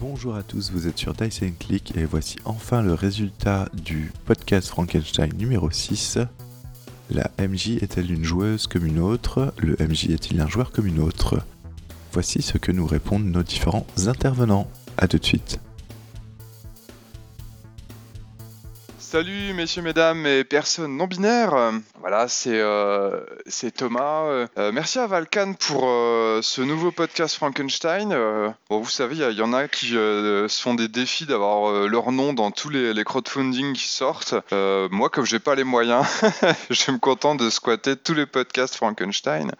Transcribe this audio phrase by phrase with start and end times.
[0.00, 4.68] Bonjour à tous, vous êtes sur Dice Click et voici enfin le résultat du podcast
[4.68, 6.16] Frankenstein numéro 6.
[7.10, 9.52] La MJ est-elle une joueuse comme une autre?
[9.58, 11.42] Le MJ est-il un joueur comme une autre?
[12.14, 14.70] Voici ce que nous répondent nos différents intervenants.
[14.96, 15.60] A tout de suite.
[18.98, 21.72] Salut messieurs, mesdames et personnes non binaires.
[22.00, 23.20] Voilà, c'est euh,
[23.76, 24.22] Thomas.
[24.56, 28.08] Euh, merci à Valkan pour euh, ce nouveau podcast Frankenstein.
[28.70, 32.32] bon, vous savez, il y, en a qui se font des défis d'avoir leur nom
[32.32, 34.34] dans tous les, les crowdfunding qui sortent.
[34.52, 36.06] moi, comme j'ai pas les moyens,
[36.70, 39.50] je me contente de squatter tous les podcasts Frankenstein.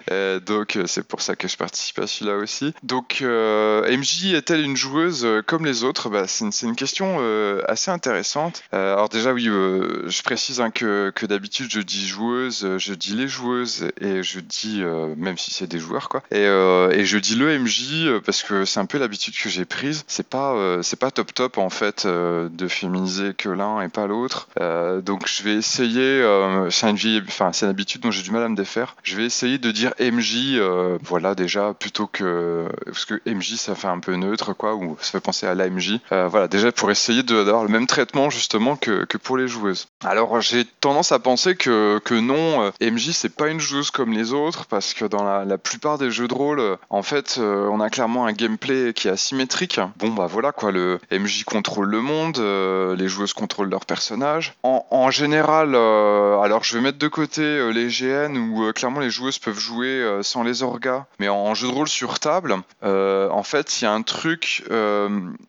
[0.47, 2.75] donc, c'est pour ça que je participe à celui-là aussi.
[2.83, 6.09] Donc, MJ est-elle une joueuse comme les autres?
[6.09, 7.21] Bah, C'est une, question
[7.69, 8.63] assez intéressante.
[8.73, 13.15] alors déjà, oui, euh, je précise hein, que, d'habitude je dis joueuse, euh, je dis
[13.15, 16.23] les joueuses et je dis euh, même si c'est des joueurs quoi.
[16.31, 16.45] Et,
[17.05, 20.05] je dis le MJ parce que c'est un peu l'habitude que j'ai prise.
[20.07, 24.49] C'est pas c'est pas top top en fait de féminiser que l'un et pas l'autre.
[25.03, 26.23] donc je vais essayer.
[26.71, 28.97] c'est une enfin c'est une habitude dont j'ai du mal à me défaire.
[29.03, 30.61] Je vais essayer de dire MJ,
[31.03, 35.13] voilà déjà plutôt que parce que MJ ça fait un peu neutre quoi ou ça
[35.13, 35.99] fait penser à l'AMJ.
[36.11, 39.89] voilà déjà pour essayer d'avoir le même traitement justement que, que pour les joueuses.
[40.05, 44.13] Alors j'ai tendance à penser que, que non, euh, MJ c'est pas une joueuse comme
[44.13, 47.69] les autres parce que dans la, plupart des jeux de rôle, euh, en fait, euh,
[47.71, 49.81] on a clairement un gameplay qui est asymétrique.
[49.99, 52.39] Bon bah voilà quoi, le MJ contrôle le monde,
[52.99, 54.55] les joueuses contrôlent leurs personnages.
[54.63, 59.59] En, général, alors je vais mettre de côté les GN où clairement les joueuses peuvent
[59.59, 63.87] jouer sans les orgas, mais en, jeu de rôle sur table, en fait il y
[63.87, 64.65] a un truc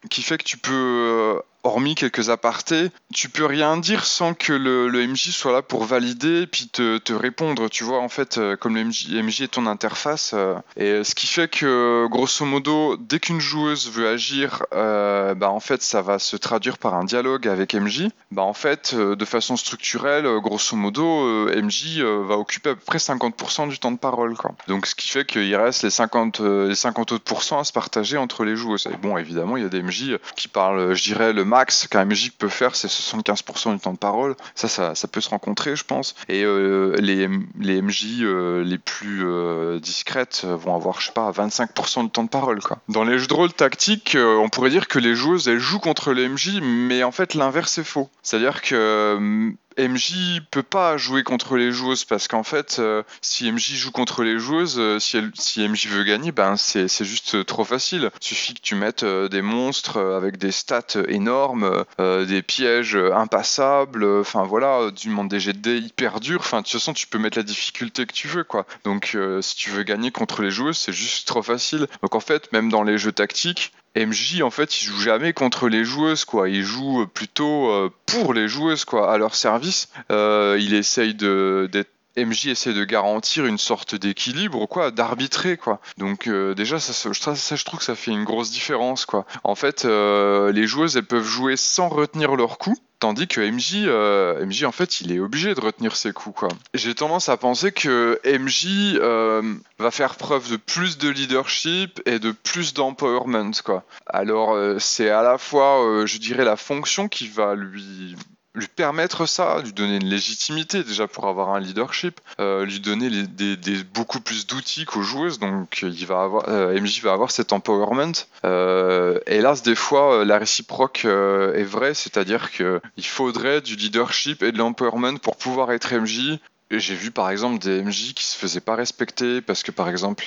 [0.10, 4.90] qui fait que tu peux hormis quelques apartés, tu peux rien dire sans que le,
[5.08, 7.70] MJ soit là pour valider puis te, répondre.
[7.70, 10.32] Tu vois, en fait, euh, comme le MJ, est ton interface.
[10.34, 15.50] Euh, et ce qui fait que, grosso modo, dès qu'une joueuse veut agir, euh, bah,
[15.50, 18.08] en fait, ça va se traduire par un dialogue avec MJ.
[18.32, 23.68] Bah, en fait, de façon structurelle, grosso modo, MJ va occuper à peu près 50%
[23.68, 24.36] du temps de parole.
[24.68, 28.44] Donc, ce qui fait qu'il reste les 50, les 50 autres à se partager entre
[28.44, 28.88] les joueuses.
[29.02, 32.32] Bon, évidemment, il y a des MJ qui parlent, je dirais, le max qu'un MJ
[32.32, 34.36] peut faire, c'est 75% du temps de parole.
[34.56, 36.16] Ça, ça, peut se rencontrer, je pense.
[36.30, 37.28] Et euh, les,
[37.60, 42.24] les MJ euh, les plus euh, discrètes vont avoir, je sais pas, 25% du temps
[42.24, 42.62] de parole.
[42.62, 42.80] Quoi.
[42.88, 46.14] Dans les jeux de rôle tactiques, on pourrait dire que les joueuses, elles jouent contre
[46.14, 48.10] les MJ, mais en fait, l'inverse est faux.
[48.24, 49.54] C'est-à-dire que
[49.88, 54.24] MJ peut pas jouer contre les joueuses parce qu'en fait, euh, si MJ joue contre
[54.24, 58.12] les joueuses, euh, si, si, MJ veut gagner, ben c'est juste trop facile.
[58.22, 64.06] Il suffit que tu mettes euh, des monstres avec des stats énormes, des pièges impassables,
[64.20, 66.40] enfin voilà, du monde des dés hyper dur.
[66.40, 68.66] Enfin, de toute façon, tu peux mettre la difficulté que tu veux, quoi.
[68.84, 71.88] Donc, si tu veux gagner contre les joueuses, c'est juste trop facile.
[72.02, 75.68] Donc en fait, même dans les jeux tactiques, MJ en fait il joue jamais contre
[75.68, 79.90] les joueuses quoi, il joue plutôt euh, pour les joueuses quoi, à leur service.
[80.12, 85.80] Euh, il essaye d'être MJ essaie de garantir une sorte d'équilibre, quoi, d'arbitrer, quoi.
[85.98, 89.26] Donc euh, déjà, ça, je trouve que ça fait une grosse différence, quoi.
[89.44, 94.46] En fait, les joueuses, elles peuvent jouer sans retenir leur coup, Tandis que MJ, euh,
[94.46, 96.42] MJ, en fait, il est obligé de retenir ses coups.
[96.42, 96.50] Quoi.
[96.76, 98.68] J'ai tendance à penser que MJ
[99.02, 103.54] euh, va faire preuve de plus de leadership et de plus d'empowerment.
[103.66, 103.84] Quoi.
[104.06, 108.16] Alors, euh, c'est à la fois, je dirais, la fonction qui va lui
[108.54, 113.10] lui permettre ça, lui donner une légitimité déjà pour avoir un leadership, euh, lui donner
[113.10, 115.40] des, beaucoup plus d'outils qu'aux joueuses.
[115.40, 118.14] Donc il va avoir, euh, MJ va avoir cet empowerment.
[118.44, 124.58] Euh, hélas, des fois, la réciproque est vraie, c'est-à-dire qu'il faudrait du leadership et de
[124.58, 126.40] l'empowerment pour pouvoir être MJ.
[126.72, 130.26] J'ai vu par exemple des MJ qui se faisaient pas respecter parce que par exemple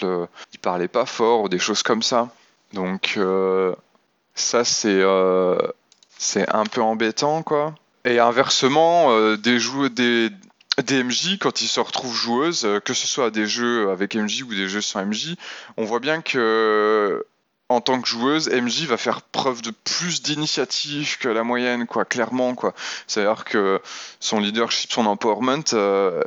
[0.52, 2.28] ils parlaient pas fort ou des choses comme ça.
[2.72, 3.18] Donc
[4.34, 5.02] ça c'est
[6.18, 7.74] c'est un peu embêtant quoi.
[8.04, 10.31] Et inversement, euh, des joueurs, des,
[10.78, 14.54] MJ, quand ils se retrouvent joueuses, euh, que ce soit des jeux avec MJ ou
[14.54, 15.37] des jeux sans MJ,
[15.76, 17.24] on voit bien que
[17.71, 22.04] en tant que joueuse, MJ va faire preuve de plus d'initiative que la moyenne, quoi,
[22.04, 22.74] clairement, quoi.
[23.06, 23.80] C'est-à-dire que
[24.21, 26.22] son leadership, son empowerment, euh,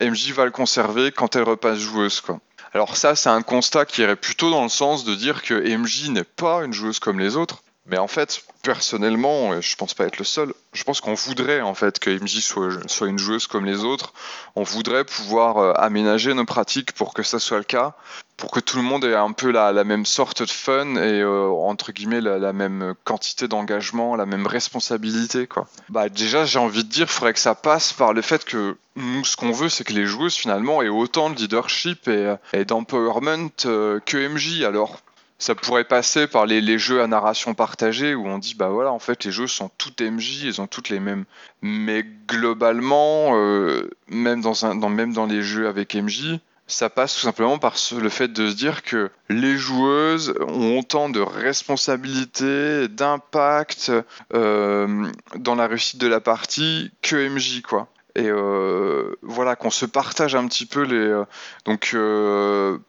[0.00, 2.40] MJ va le conserver quand elle repasse joueuse, quoi.
[2.74, 6.10] Alors ça, c'est un constat qui irait plutôt dans le sens de dire que MJ
[6.10, 10.18] n'est pas une joueuse comme les autres, mais en fait, personnellement, je pense pas être
[10.18, 13.82] le seul, je pense qu'on voudrait en fait que MJ soit, une joueuse comme les
[13.82, 14.12] autres.
[14.54, 17.94] On voudrait pouvoir euh, aménager nos pratiques pour que ça soit le cas,
[18.36, 21.48] pour que tout le monde ait un peu la, même sorte de fun et euh,
[21.48, 25.66] entre guillemets la, même quantité d'engagement, la même responsabilité quoi.
[25.88, 28.76] Bah déjà j'ai envie de dire, il faudrait que ça passe par le fait que
[28.94, 32.64] nous ce qu'on veut c'est que les joueuses finalement aient autant de leadership et, et
[32.64, 34.62] d'empowerment euh, que MJ.
[34.62, 35.00] Alors
[35.42, 39.00] ça pourrait passer par les, jeux à narration partagée où on dit bah voilà en
[39.00, 41.24] fait les jeux sont toutes MJ, ils ont toutes les mêmes.
[41.62, 47.58] Mais globalement, euh, même, dans même dans les jeux avec MJ, ça passe tout simplement
[47.58, 53.90] par le fait de se dire que les joueuses ont autant de responsabilités, d'impact
[54.34, 59.86] euh, dans la réussite de la partie que MJ quoi et euh, voilà qu'on se
[59.86, 61.22] partage un petit peu les
[61.64, 61.96] donc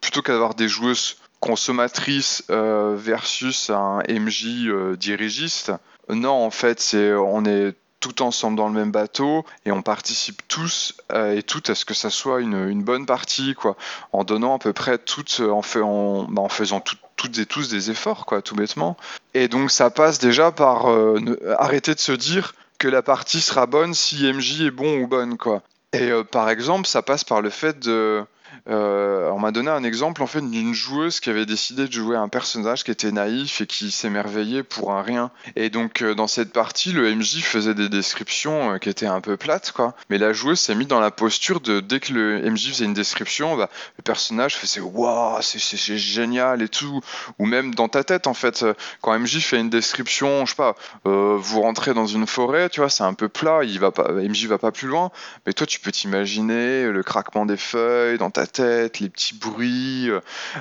[0.00, 5.72] plutôt qu'avoir des joueuses consommatrices versus un MJ dirigiste.
[6.08, 10.42] Non en fait c'est on est tout ensemble dans le même bateau et on participe
[10.48, 13.76] tous et toutes à ce que ça soit une, bonne partie quoi.
[14.12, 16.82] En donnant à peu près toutes en, bah, faisant
[17.16, 18.96] toutes et tous des efforts quoi tout bêtement.
[19.34, 20.86] Et donc ça passe déjà par
[21.58, 25.38] arrêter de se dire que la partie sera bonne si MJ est bon ou bonne,
[25.38, 25.62] quoi.
[25.92, 28.24] Et euh, par exemple, ça passe par le fait de
[28.68, 32.16] euh, on m'a donné un exemple en fait d'une joueuse qui avait décidé de jouer
[32.16, 35.30] un personnage qui était naïf et qui s'émerveillait pour un rien.
[35.56, 39.20] Et donc euh, dans cette partie, le MJ faisait des descriptions euh, qui étaient un
[39.20, 39.94] peu plates, quoi.
[40.10, 42.94] Mais la joueuse s'est mise dans la posture de dès que le MJ faisait une
[42.94, 43.68] description, bah,
[43.98, 47.00] le personnage faisait waouh, c'est génial et tout.
[47.38, 48.64] Ou même dans ta tête en fait,
[49.02, 50.74] quand MJ fait une description, je sais pas,
[51.04, 54.46] vous rentrez dans une forêt, tu vois, c'est un peu plat, il va pas, MJ
[54.46, 55.10] va pas plus loin,
[55.46, 60.10] mais toi tu peux t'imaginer le craquement des feuilles dans ta tête, les petits bruits,
[60.10, 60.20] euh,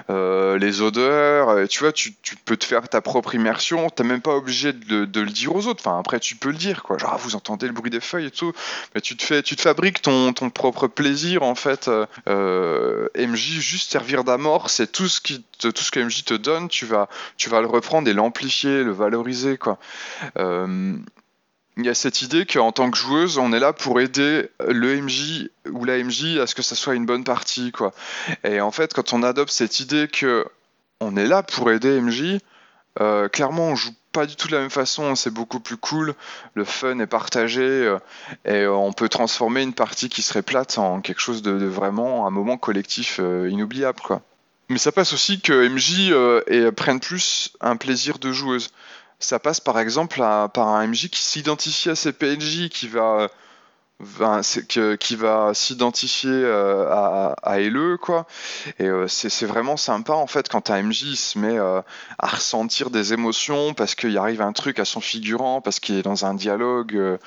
[0.09, 1.49] euh, les odeurs.
[1.49, 2.13] Euh, tu vois, tu,
[2.45, 3.89] peux te faire ta propre immersion.
[3.89, 5.83] T'es même pas obligé de, le dire aux autres.
[5.85, 6.97] Enfin, après, tu peux le dire, quoi.
[6.97, 8.53] Genre, ah, vous entendez le bruit des feuilles et tout.
[8.95, 11.89] Mais tu te fais, tu te fabriques ton, propre plaisir, en fait.
[12.27, 16.85] MJ, juste servir d'amorce, c'est tout ce qui tout ce que MJ te donne, tu
[16.85, 17.07] vas,
[17.37, 19.79] tu vas le reprendre et l'amplifier, le valoriser, quoi
[21.77, 25.01] il y a cette idée qu'en tant que joueuse, on est là pour aider le
[25.01, 27.93] MJ ou la MJ à ce que ça soit une bonne partie, quoi.
[28.43, 30.45] Et en fait, quand on adopte cette idée que
[30.99, 32.39] on est là pour aider MJ,
[33.01, 35.15] euh, clairement, on joue pas du tout de la même façon.
[35.15, 36.13] C'est beaucoup plus cool,
[36.53, 37.97] le fun est partagé euh,
[38.45, 42.29] et on peut transformer une partie qui serait plate en quelque chose de, vraiment un
[42.29, 44.21] moment collectif euh, inoubliable, quoi.
[44.69, 48.71] Mais ça passe aussi que MJ prenne plus un plaisir de joueuse
[49.25, 53.29] ça passe par exemple par un MJ qui s'identifie à ses PNJ, qui va
[54.99, 58.25] qui va s'identifier euh, à, à, LE quoi.
[58.79, 61.81] Et euh, c'est vraiment sympa en fait quand un MJ se met euh,
[62.19, 66.01] à ressentir des émotions parce qu'il arrive un truc à son figurant parce qu'il est
[66.03, 67.19] dans un dialogue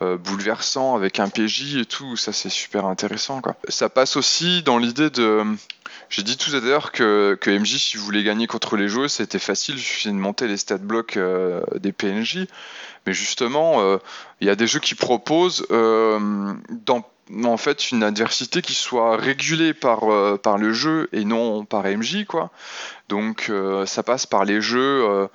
[0.00, 2.16] bouleversant avec un PJ et tout.
[2.16, 3.56] Ça c'est super intéressant quoi.
[3.68, 5.44] Ça passe aussi dans l'idée de
[6.10, 9.38] j'ai dit tout à l'heure que, MJ, si vous voulez gagner contre les joueurs, c'était
[9.38, 11.18] facile, il suffit de monter les stat blocks
[11.76, 12.46] des PNJ.
[13.06, 13.98] Mais justement, euh,
[14.40, 16.54] il y a des jeux qui proposent euh,
[17.44, 21.84] en fait une adversité qui soit régulée par, euh, par le jeu et non par
[21.84, 22.50] MJ quoi.
[23.08, 23.52] Donc
[23.86, 25.28] ça passe par les jeux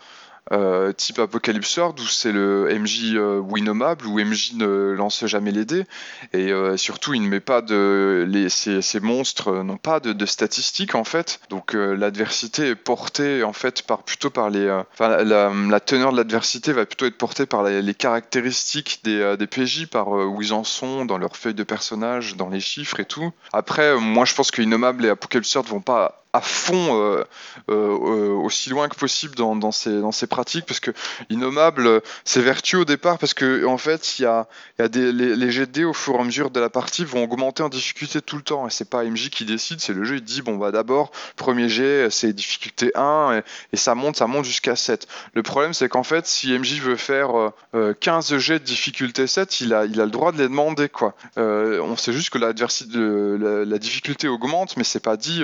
[0.51, 5.51] euh, type Apocalypse World où c'est le MJ euh, winomable où MJ ne lance jamais
[5.51, 5.85] les dés.
[6.33, 10.95] Et euh, surtout il ne met pas de les, ces, monstres n'ont pas de, statistiques
[10.95, 11.39] en fait.
[11.49, 14.65] Donc l'adversité est portée en fait par plutôt par les
[14.99, 20.09] la, teneur de l'adversité va plutôt être portée par les, caractéristiques des, des, PJ par
[20.09, 23.31] où ils en sont dans leur feuille de personnage dans les chiffres et tout.
[23.53, 27.23] Après moi je pense que Innommable et Apocalypse World vont pas à fond euh,
[27.69, 30.91] euh, euh, aussi loin que possible dans, ces, dans ces pratiques parce que
[31.31, 35.11] innommable c'est vertueux au départ parce que en fait il y a, y a des,
[35.11, 38.21] les, les dés au fur et à mesure de la partie vont augmenter en difficulté
[38.21, 38.67] tout le temps.
[38.67, 41.67] Et c'est pas MJ qui décide c'est le jeu il dit bon bah d'abord premier
[41.67, 43.41] jet c'est difficulté 1
[43.73, 46.95] et, ça monte ça monte jusqu'à 7 le problème c'est qu'en fait si MJ veut
[46.95, 47.51] faire
[47.99, 51.15] 15 jets de difficulté 7 il a, il a le droit de les demander quoi.
[51.37, 55.43] On sait juste que la, la, la difficulté augmente mais c'est pas dit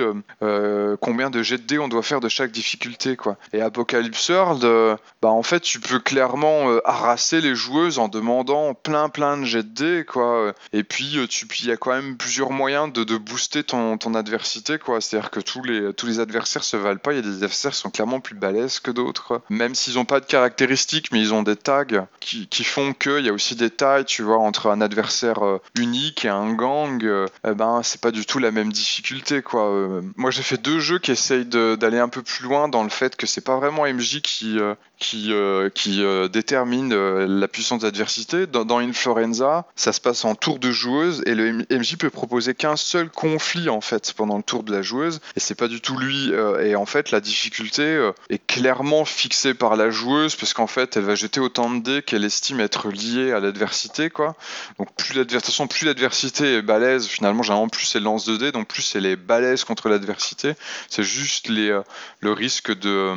[0.76, 3.36] euh, combien de jets de dés on doit faire de chaque difficulté quoi.
[3.52, 8.08] Et Apocalypse World, euh, bah en fait tu peux clairement euh, harasser les joueuses en
[8.08, 10.52] demandant plein plein de jets de dés quoi.
[10.72, 14.14] Et puis tu il y a quand même plusieurs moyens de, de booster ton, ton
[14.14, 15.00] adversité quoi.
[15.00, 17.12] C'est-à-dire que tous les tous les adversaires se valent pas.
[17.12, 19.40] Il y a des adversaires qui sont clairement plus balèzes que d'autres.
[19.48, 21.84] Même s'ils ont pas de caractéristiques, mais ils ont des tags
[22.20, 25.40] qui, qui font que il y a aussi des tailles, tu vois, entre un adversaire
[25.78, 27.04] unique et un gang.
[27.46, 30.02] Eh ben c'est pas du tout la même difficulté quoi.
[30.16, 33.14] moi j'ai fait deux jeux qui essayent d'aller un peu plus loin dans le fait
[33.14, 38.46] que c'est pas vraiment MJ qui, euh, qui, euh, euh, détermine euh, la puissance d'adversité.
[38.46, 42.54] Dans, dans Influenza, ça se passe en tour de joueuse et le MJ peut proposer
[42.54, 45.80] qu'un seul conflit en fait pendant le tour de la joueuse et c'est pas du
[45.80, 46.32] tout lui.
[46.62, 51.04] et en fait, la difficulté est clairement fixée par la joueuse parce qu'en fait, elle
[51.04, 54.34] va jeter autant de dés qu'elle estime être liée à l'adversité quoi.
[54.78, 58.68] Donc plus l'adversité, plus l'adversité est balèze, finalement, généralement plus elle lance de dés, donc
[58.68, 60.54] plus elle est balèze contre l'adversité.
[60.88, 61.84] C'est juste le
[62.32, 63.14] risque de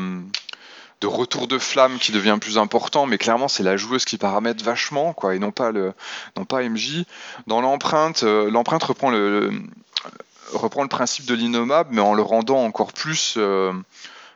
[1.02, 4.64] de retour de flamme qui devient plus important, mais clairement c'est la joueuse qui paramètre
[4.64, 5.94] vachement, quoi, et non pas le,
[6.38, 7.06] non pas MJ.
[7.48, 9.52] Dans l'empreinte, euh, l'empreinte reprend le,
[10.54, 13.38] reprend le principe de l'innommable, mais en le rendant encore plus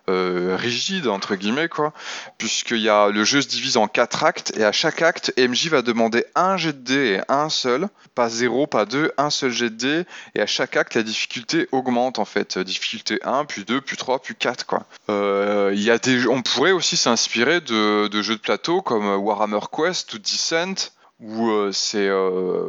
[0.09, 1.93] euh, rigide entre guillemets quoi,
[2.37, 5.67] puisqu'il y a le jeu se divise en quatre actes et à chaque acte MJ
[5.67, 9.51] va demander un jet de dés et un seul, pas zéro, pas deux, un seul
[9.51, 10.03] jet de dés
[10.35, 14.21] et à chaque acte la difficulté augmente en fait, difficulté 1, puis 2, puis 3,
[14.21, 14.85] puis 4 quoi.
[15.09, 19.59] Euh, y a des, on pourrait aussi s'inspirer de, de, jeux de plateau comme Warhammer
[19.71, 22.09] Quest ou Descent où euh, c'est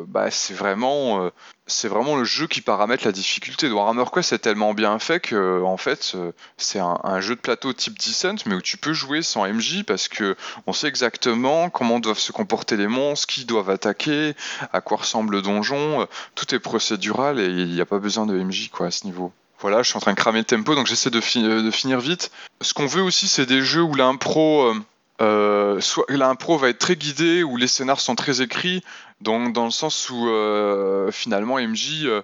[0.09, 1.31] bah, c'est vraiment
[1.67, 3.71] c'est vraiment le jeu qui paramètre la difficulté.
[3.71, 7.73] Warhammer Quest est tellement bien fait que en fait euh, c'est un, jeu de plateau
[7.73, 10.37] type Descent mais où tu peux jouer sans MJ parce que
[10.67, 14.35] on sait exactement comment doivent se comporter les monstres, qui doivent attaquer,
[14.73, 18.27] à quoi ressemble le donjon, euh, tout est procédural et il n'y a pas besoin
[18.27, 19.33] de MJ quoi à ce niveau.
[19.61, 22.31] Voilà, je suis en train de cramer le tempo donc j'essaie de, finir vite.
[22.61, 24.75] Ce qu'on veut aussi c'est des jeux où l'impro euh,
[25.21, 28.83] euh, soit l'impro va être très guidé ou les scénars sont très écrits,
[29.21, 32.23] donc dans le sens où euh, finalement MJ euh,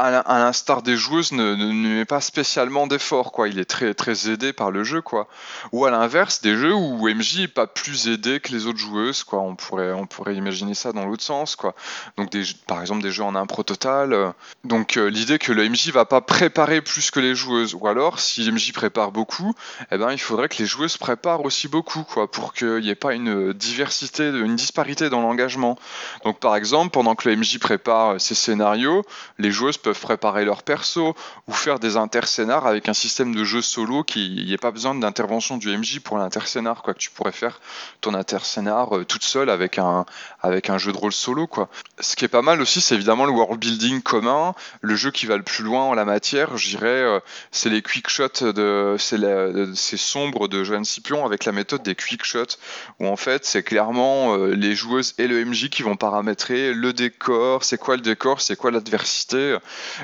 [0.00, 3.48] à l'instar des joueuses, ne, met pas spécialement d'efforts, quoi.
[3.48, 5.28] Il est très, très aidé par le jeu, quoi.
[5.72, 9.24] Ou à l'inverse, des jeux où MJ est pas plus aidé que les autres joueuses,
[9.24, 9.40] quoi.
[9.40, 11.74] On pourrait, on pourrait imaginer ça dans l'autre sens, quoi.
[12.16, 14.12] Donc, des, par exemple, des jeux en impro total.
[14.12, 14.30] Euh.
[14.64, 17.74] Donc, euh, l'idée que le MJ va pas préparer plus que les joueuses.
[17.74, 19.54] Ou alors, si MJ prépare beaucoup,
[19.90, 22.94] eh ben, il faudrait que les joueuses préparent aussi beaucoup, quoi, pour qu'il n'y ait
[22.94, 25.78] pas une diversité, une disparité dans l'engagement.
[26.24, 29.04] Donc, par exemple, pendant que le MJ prépare ses scénarios,
[29.38, 31.14] les joueuses peuvent préparer leur perso
[31.46, 34.94] ou faire des interscénars avec un système de jeu solo qui n'y ait pas besoin
[34.94, 37.60] d'intervention du MJ pour l'interscénar quoi que tu pourrais faire
[38.00, 40.06] ton interscénar euh, toute seule avec un
[40.42, 41.68] avec un jeu de rôle solo quoi.
[41.98, 45.26] Ce qui est pas mal aussi c'est évidemment le world building commun le jeu qui
[45.26, 47.20] va le plus loin en la matière je dirais euh,
[47.50, 52.24] c'est les quick shots de c'est sombre de Joanne Scipion avec la méthode des quick
[52.24, 52.56] shots
[52.98, 56.92] où en fait c'est clairement euh, les joueuses et le MJ qui vont paramétrer le
[56.92, 59.56] décor c'est quoi le décor c'est quoi l'adversité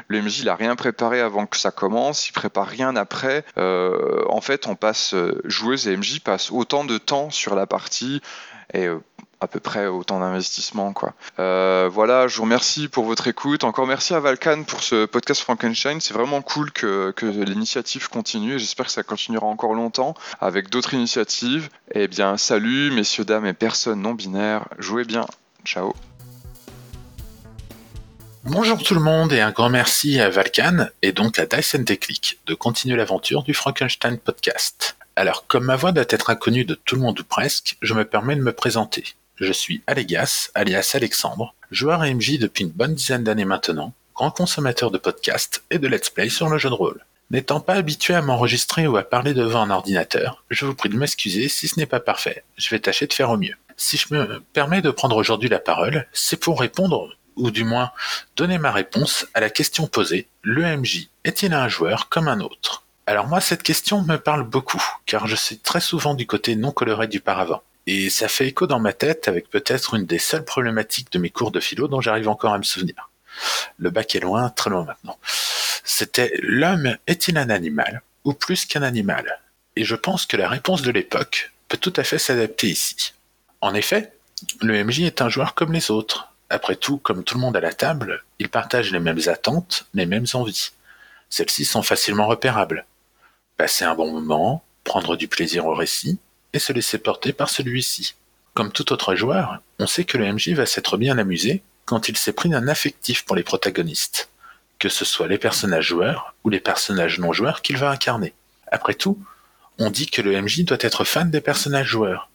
[0.08, 3.44] le MJ il a rien préparé avant que ça commence, il prépare rien après.
[3.58, 7.66] Euh, en fait, on passe euh, joueuse et MJ passent autant de temps sur la
[7.66, 8.20] partie
[8.72, 8.98] et euh,
[9.40, 11.12] à peu près autant d'investissement quoi.
[11.36, 13.64] voilà, je vous remercie pour votre écoute.
[13.64, 16.00] Encore merci à Valkan pour ce podcast Frankenstein.
[16.00, 20.70] C'est vraiment cool que, que l'initiative continue et j'espère que ça continuera encore longtemps avec
[20.70, 21.68] d'autres initiatives.
[21.92, 24.68] Eh bien, salut messieurs, dames et personnes non binaires.
[24.78, 25.26] Jouez bien.
[25.66, 25.94] Ciao.
[28.48, 32.38] Bonjour tout le monde et un grand merci à Valkan et donc à Dyson Technique
[32.46, 34.96] de continuer l'aventure du Frankenstein podcast.
[35.16, 38.04] Alors, comme ma voix doit être inconnue de tout le monde ou presque, je me
[38.04, 39.02] permets de me présenter.
[39.34, 44.92] Je suis Alegas, alias Alexandre, joueur MJ depuis une bonne dizaine d'années maintenant, grand consommateur
[44.92, 47.04] de podcasts et de let's play sur le jeu de rôle.
[47.32, 50.96] N'étant pas habitué à m'enregistrer ou à parler devant un ordinateur, je vous prie de
[50.96, 53.56] m'excuser si ce n'est pas parfait, je vais tâcher de faire au mieux.
[53.76, 57.92] Si je me permets de prendre aujourd'hui la parole, c'est pour répondre ou du moins
[58.36, 62.84] donner ma réponse à la question posée, le MJ est-il un joueur comme un autre?
[63.06, 66.72] Alors moi cette question me parle beaucoup, car je suis très souvent du côté non
[66.72, 67.62] coloré du paravent.
[67.86, 71.30] Et ça fait écho dans ma tête avec peut-être une des seules problématiques de mes
[71.30, 73.10] cours de philo dont j'arrive encore à me souvenir.
[73.78, 75.18] Le bac est loin, très loin maintenant.
[75.84, 79.40] C'était l'homme est-il un animal ou plus qu'un animal?
[79.76, 83.12] Et je pense que la réponse de l'époque peut tout à fait s'adapter ici.
[83.60, 84.12] En effet,
[84.62, 87.60] le MJ est un joueur comme les autres, après tout, comme tout le monde à
[87.60, 90.70] la table, ils partagent les mêmes attentes, les mêmes envies.
[91.28, 92.86] Celles-ci sont facilement repérables.
[93.56, 96.18] Passer un bon moment, prendre du plaisir au récit,
[96.52, 98.14] et se laisser porter par celui-ci.
[98.54, 102.16] Comme tout autre joueur, on sait que le MJ va s'être bien amusé quand il
[102.16, 104.30] s'est pris d'un affectif pour les protagonistes,
[104.78, 108.32] que ce soit les personnages joueurs ou les personnages non joueurs qu'il va incarner.
[108.68, 109.18] Après tout,
[109.78, 112.30] on dit que le MJ doit être fan des personnages joueurs,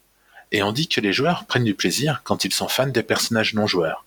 [0.52, 3.54] et on dit que les joueurs prennent du plaisir quand ils sont fans des personnages
[3.54, 4.04] non joueurs.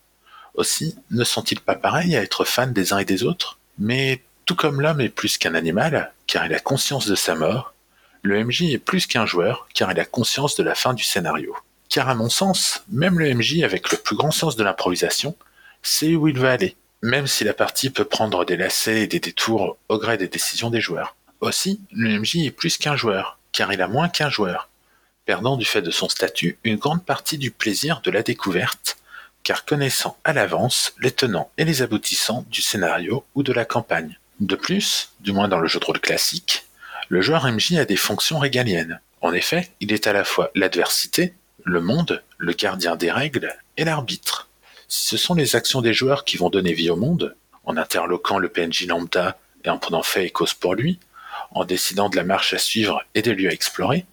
[0.53, 4.55] Aussi, ne sont-ils pas pareils à être fans des uns et des autres Mais tout
[4.55, 7.73] comme l'homme est plus qu'un animal, car il a conscience de sa mort,
[8.21, 11.55] le MJ est plus qu'un joueur, car il a conscience de la fin du scénario.
[11.89, 15.35] Car à mon sens, même le MJ avec le plus grand sens de l'improvisation,
[15.81, 19.19] sait où il va aller, même si la partie peut prendre des lacets et des
[19.19, 21.15] détours au gré des décisions des joueurs.
[21.41, 24.69] Aussi, le MJ est plus qu'un joueur, car il a moins qu'un joueur,
[25.25, 28.97] perdant du fait de son statut une grande partie du plaisir de la découverte,
[29.43, 34.17] car connaissant à l'avance les tenants et les aboutissants du scénario ou de la campagne.
[34.39, 36.65] De plus, du moins dans le jeu de rôle classique,
[37.09, 38.99] le joueur MJ a des fonctions régaliennes.
[39.21, 43.85] En effet, il est à la fois l'adversité, le monde, le gardien des règles et
[43.85, 44.49] l'arbitre.
[44.87, 48.37] Si ce sont les actions des joueurs qui vont donner vie au monde, en interloquant
[48.37, 50.99] le PNJ lambda et en prenant fait et cause pour lui,
[51.51, 54.05] en décidant de la marche à suivre et des lieux à explorer,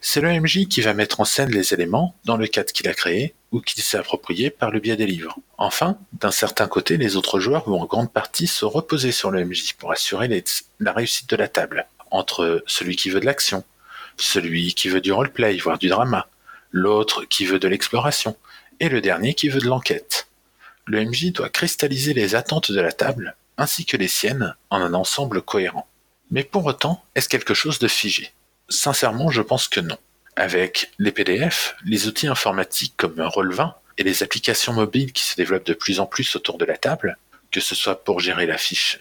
[0.00, 2.94] c'est le MJ qui va mettre en scène les éléments dans le cadre qu'il a
[2.94, 5.38] créé ou qu'il s'est approprié par le biais des livres.
[5.58, 9.44] Enfin, d'un certain côté, les autres joueurs vont en grande partie se reposer sur le
[9.44, 10.44] MJ pour assurer
[10.80, 13.64] la réussite de la table, entre celui qui veut de l'action,
[14.16, 16.28] celui qui veut du roleplay, voire du drama,
[16.70, 18.36] l'autre qui veut de l'exploration,
[18.80, 20.28] et le dernier qui veut de l'enquête.
[20.84, 24.94] Le MJ doit cristalliser les attentes de la table, ainsi que les siennes, en un
[24.94, 25.88] ensemble cohérent.
[26.30, 28.32] Mais pour autant, est-ce quelque chose de figé?
[28.68, 29.98] Sincèrement, je pense que non.
[30.34, 35.66] Avec les PDF, les outils informatiques comme Roll20 et les applications mobiles qui se développent
[35.66, 37.16] de plus en plus autour de la table,
[37.50, 38.98] que ce soit pour gérer la fiche,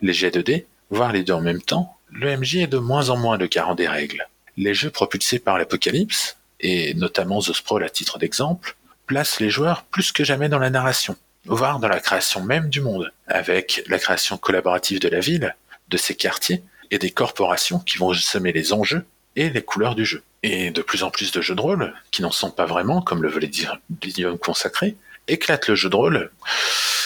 [0.00, 3.08] les jets de dés, voire les deux en même temps, le MJ est de moins
[3.08, 4.28] en moins le garant des règles.
[4.58, 9.84] Les jeux propulsés par l'Apocalypse, et notamment The Sprawl à titre d'exemple, placent les joueurs
[9.84, 13.98] plus que jamais dans la narration, voire dans la création même du monde, avec la
[13.98, 15.56] création collaborative de la ville,
[15.88, 16.62] de ses quartiers,
[16.92, 20.22] et des corporations qui vont semer les enjeux et les couleurs du jeu.
[20.42, 23.22] Et de plus en plus de jeux de rôle, qui n'en sont pas vraiment, comme
[23.22, 24.96] le dire l'idiome consacré,
[25.26, 26.30] éclatent le jeu de rôle,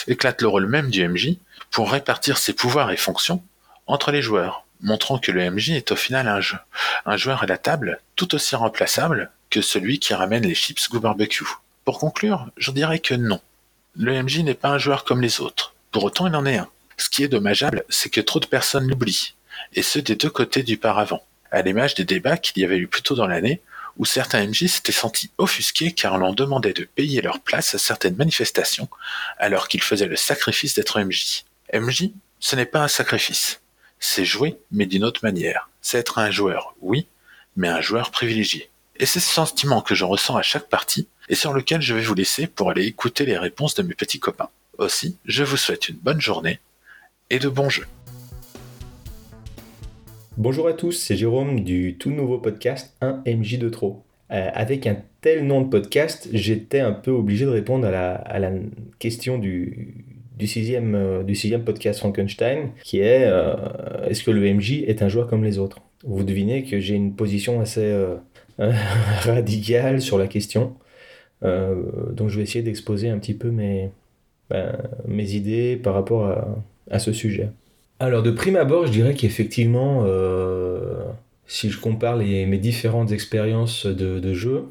[0.07, 1.37] éclatent le rôle même du MJ,
[1.71, 3.41] pour répartir ses pouvoirs et fonctions
[3.87, 6.57] entre les joueurs, montrant que le MJ est au final un jeu,
[7.05, 10.99] un joueur à la table tout aussi remplaçable que celui qui ramène les chips go
[10.99, 11.45] barbecue.
[11.85, 13.39] Pour conclure, je dirais que non.
[13.95, 15.73] Le MJ n'est pas un joueur comme les autres.
[15.91, 16.67] Pour autant, il en est un.
[16.97, 19.36] Ce qui est dommageable, c'est que trop de personnes l'oublient
[19.73, 21.21] et ceux des deux côtés du paravent,
[21.51, 23.61] à l'image des débats qu'il y avait eu plus tôt dans l'année,
[23.97, 27.77] où certains MJ s'étaient sentis offusqués car on leur demandait de payer leur place à
[27.77, 28.89] certaines manifestations,
[29.37, 31.45] alors qu'ils faisaient le sacrifice d'être MJ.
[31.73, 33.61] MJ, ce n'est pas un sacrifice.
[33.99, 35.69] C'est jouer, mais d'une autre manière.
[35.81, 37.07] C'est être un joueur, oui,
[37.55, 38.69] mais un joueur privilégié.
[38.97, 42.01] Et c'est ce sentiment que je ressens à chaque partie, et sur lequel je vais
[42.01, 44.49] vous laisser pour aller écouter les réponses de mes petits copains.
[44.77, 46.59] Aussi, je vous souhaite une bonne journée
[47.29, 47.87] et de bons jeux.
[50.37, 54.03] Bonjour à tous, c'est Jérôme du tout nouveau podcast 1 MJ de trop.
[54.29, 58.51] Euh, avec un tel nom de podcast, j'étais un peu obligé de répondre à la,
[58.99, 60.05] question du,
[60.45, 63.55] sixième, euh, du sixième podcast Frankenstein, qui est euh,
[64.07, 65.79] est-ce que le MJ est un joueur comme les autres?
[66.03, 67.91] Vous devinez que j'ai une position assez
[68.59, 70.75] radicale sur la question,
[71.41, 73.89] donc je vais essayer d'exposer un petit peu mes,
[74.51, 76.31] ben, mes idées par rapport
[76.91, 77.49] à ce sujet.
[77.99, 81.03] Alors de prime abord, je dirais qu'effectivement, euh,
[81.47, 84.65] si je compare mes différentes expériences de, jeu,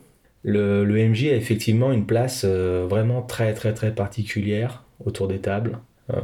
[0.45, 5.79] le, MJ a effectivement une place euh, vraiment très très très particulière autour des tables.
[6.15, 6.21] Euh,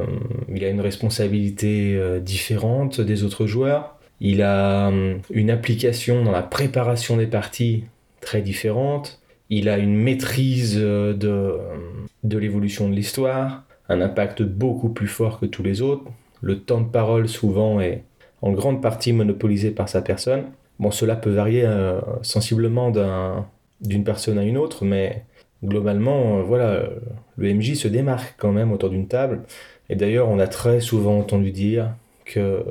[0.47, 3.99] il a une responsabilité différente des autres joueurs.
[4.21, 4.89] Il a
[5.29, 7.83] une application dans la préparation des parties
[8.21, 9.19] très différente.
[9.49, 11.57] Il a une maîtrise de
[12.23, 16.05] l'évolution de l'histoire, un impact beaucoup plus fort que tous les autres
[16.43, 18.03] le temps de parole souvent est
[18.41, 20.43] en grande partie monopolisé par sa personne.
[20.77, 22.91] Bon, cela peut varier euh, sensiblement
[23.79, 25.23] d'une personne à une autre, mais
[25.63, 26.83] globalement, euh, voilà,
[27.37, 29.43] le MJ se démarque quand même autour d'une table.
[29.89, 31.93] Et d'ailleurs, on a très souvent entendu dire
[32.25, 32.65] que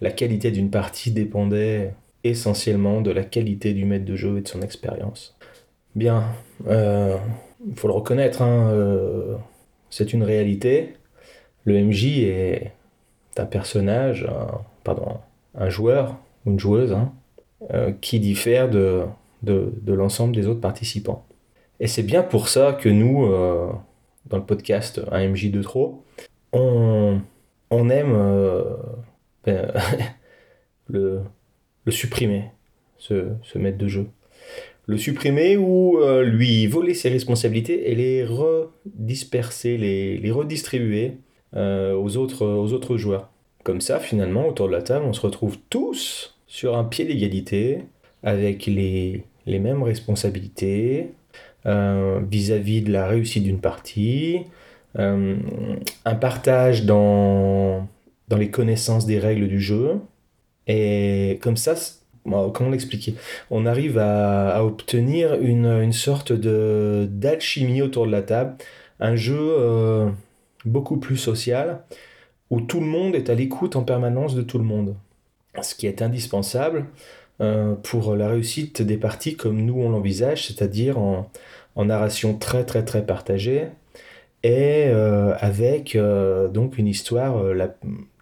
[0.00, 4.48] la qualité d'une partie dépendait essentiellement de la qualité du maître de jeu et de
[4.48, 5.36] son expérience.
[5.94, 6.24] Bien,
[6.64, 7.16] il euh,
[7.76, 9.38] faut le reconnaître, hein,
[9.88, 10.94] c'est une réalité.
[11.64, 12.72] Le MJ est
[13.38, 15.18] un personnage, un, pardon,
[15.54, 17.12] un joueur ou une joueuse hein,
[17.72, 19.04] euh, qui diffère de,
[19.42, 21.24] de, l'ensemble des autres participants.
[21.80, 23.70] Et c'est bien pour ça que nous, euh,
[24.26, 26.04] dans le podcast 1MJ de trop,
[26.52, 27.20] on,
[27.70, 28.76] on aime euh,
[29.44, 29.72] ben,
[30.88, 31.22] le,
[31.84, 32.50] le, supprimer,
[32.98, 34.06] ce, ce, maître de jeu.
[34.86, 41.16] Le supprimer ou lui voler ses responsabilités et les redisperser, les, les redistribuer
[41.54, 43.30] aux, autres, aux autres joueurs.
[43.64, 47.80] Comme ça, finalement, autour de la table, on se retrouve tous sur un pied d'égalité,
[48.22, 51.12] avec les, les, mêmes responsabilités
[51.66, 54.42] euh, vis-à-vis de la réussite d'une partie,
[54.98, 55.36] euh,
[56.04, 57.88] un partage dans,
[58.28, 59.96] dans les connaissances des règles du jeu,
[60.66, 61.74] et comme ça,
[62.24, 63.14] comment l'expliquer?
[63.50, 68.56] On arrive à, à obtenir une, une, sorte d'alchimie autour de la table,
[69.00, 70.12] un jeu
[70.64, 71.84] beaucoup plus social,
[72.50, 74.96] où tout le monde est à l'écoute en permanence de tout le monde.
[75.62, 76.86] Ce qui est indispensable
[77.82, 81.30] pour la réussite des parties comme nous on l'envisage, c'est-à-dire en,
[81.76, 83.68] narration très très très partagée
[84.42, 85.96] et avec
[86.52, 87.36] donc une histoire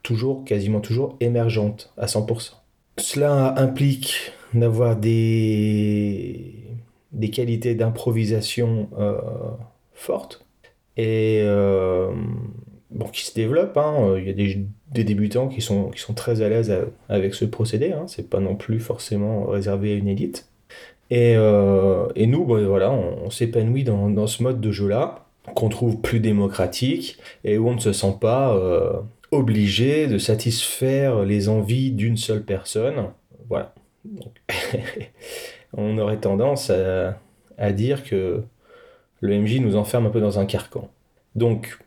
[0.02, 2.52] toujours quasiment toujours émergente à 100%.
[2.98, 6.54] Cela implique d'avoir des,
[7.12, 9.18] des qualités d'improvisation euh,
[9.94, 10.41] fortes
[10.96, 12.12] et euh,
[12.90, 13.76] bon, qui se développent.
[13.76, 14.14] Hein.
[14.18, 16.72] Il y a des, des, débutants qui sont, qui sont très à l'aise
[17.08, 17.92] avec ce procédé.
[17.92, 18.04] Hein.
[18.06, 20.48] C'est pas non plus forcément réservé à une élite.
[21.10, 26.00] Et, euh, et nous, voilà, on, s'épanouit dans, dans, ce mode de jeu-là, qu'on trouve
[26.00, 28.58] plus démocratique et où on ne se sent pas
[29.30, 33.08] obligé de satisfaire les envies d'une seule personne.
[33.48, 33.74] Voilà.
[35.76, 38.42] on aurait tendance à, dire que
[39.22, 40.90] le MJ nous enferme un peu dans un carcan.
[41.34, 41.78] Donc,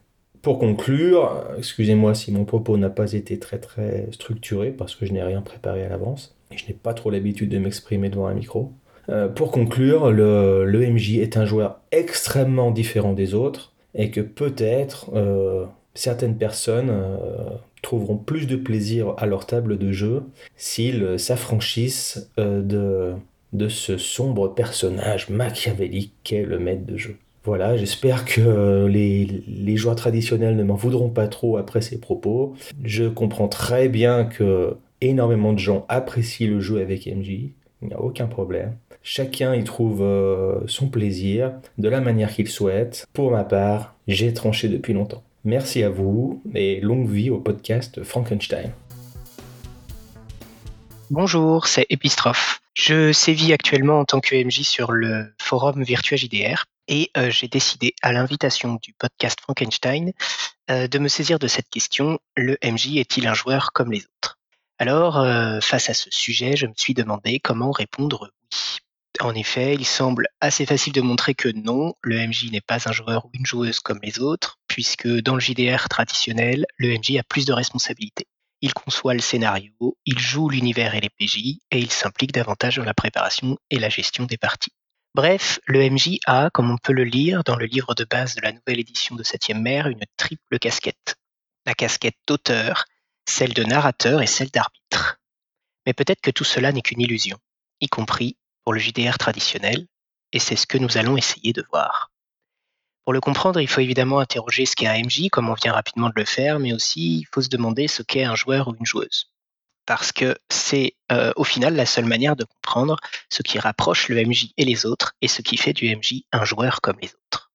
[0.41, 5.11] pour conclure, excusez-moi si mon propos n'a pas été très très structuré parce que je
[5.11, 8.33] n'ai rien préparé à l'avance et je n'ai pas trop l'habitude de m'exprimer devant un
[8.33, 8.71] micro.
[9.09, 14.21] Euh, pour conclure, le, le, MJ est un joueur extrêmement différent des autres et que
[14.21, 17.49] peut-être euh, certaines personnes euh,
[17.81, 20.23] trouveront plus de plaisir à leur table de jeu
[20.55, 23.13] s'ils s'affranchissent de,
[23.53, 27.17] de ce sombre personnage machiavélique qu'est le maître de jeu.
[27.45, 32.55] Voilà, j'espère que les, les, joueurs traditionnels ne m'en voudront pas trop après ces propos.
[32.83, 37.51] Je comprends très bien que énormément de gens apprécient le jeu avec MJ,
[37.83, 38.75] il n'y a aucun problème.
[39.03, 43.05] Chacun y trouve euh, son plaisir de la manière qu'il souhaite.
[43.13, 45.21] Pour ma part, j'ai tranché depuis longtemps.
[45.43, 48.71] Merci à vous et longue vie au podcast Frankenstein.
[51.11, 52.61] Bonjour, c'est Epistrophe.
[52.73, 57.47] Je sévis actuellement en tant que MJ sur le forum Virtua JDR et euh, j'ai
[57.47, 60.13] décidé, à l'invitation du podcast Frankenstein,
[60.69, 64.37] euh, de me saisir de cette question le MJ est-il un joueur comme les autres?
[64.77, 68.77] Alors, euh, face à ce sujet, je me suis demandé comment répondre oui.
[69.21, 72.91] En effet, il semble assez facile de montrer que non, le MJ n'est pas un
[72.91, 77.23] joueur ou une joueuse comme les autres, puisque dans le JDR traditionnel, le MJ a
[77.23, 78.27] plus de responsabilités.
[78.59, 82.83] Il conçoit le scénario, il joue l'univers et les PJ, et il s'implique davantage dans
[82.83, 84.73] la préparation et la gestion des parties.
[85.15, 88.41] Bref, le MJ a, comme on peut le lire dans le livre de base de
[88.41, 91.15] la nouvelle édition de 7e mer, une triple casquette.
[91.65, 92.83] La casquette d'auteur,
[93.25, 95.21] celle de narrateur et celle d'arbitre.
[95.85, 97.37] Mais peut-être que tout cela n'est qu'une illusion,
[97.79, 99.87] y compris pour le JDR traditionnel,
[100.33, 102.11] et c'est ce que nous allons essayer de voir.
[103.05, 106.09] Pour le comprendre, il faut évidemment interroger ce qu'est un MJ, comme on vient rapidement
[106.09, 108.85] de le faire, mais aussi il faut se demander ce qu'est un joueur ou une
[108.85, 109.31] joueuse.
[109.85, 112.97] Parce que c'est euh, au final la seule manière de comprendre
[113.29, 116.43] ce qui rapproche le MJ et les autres, et ce qui fait du MJ un
[116.45, 117.51] joueur comme les autres.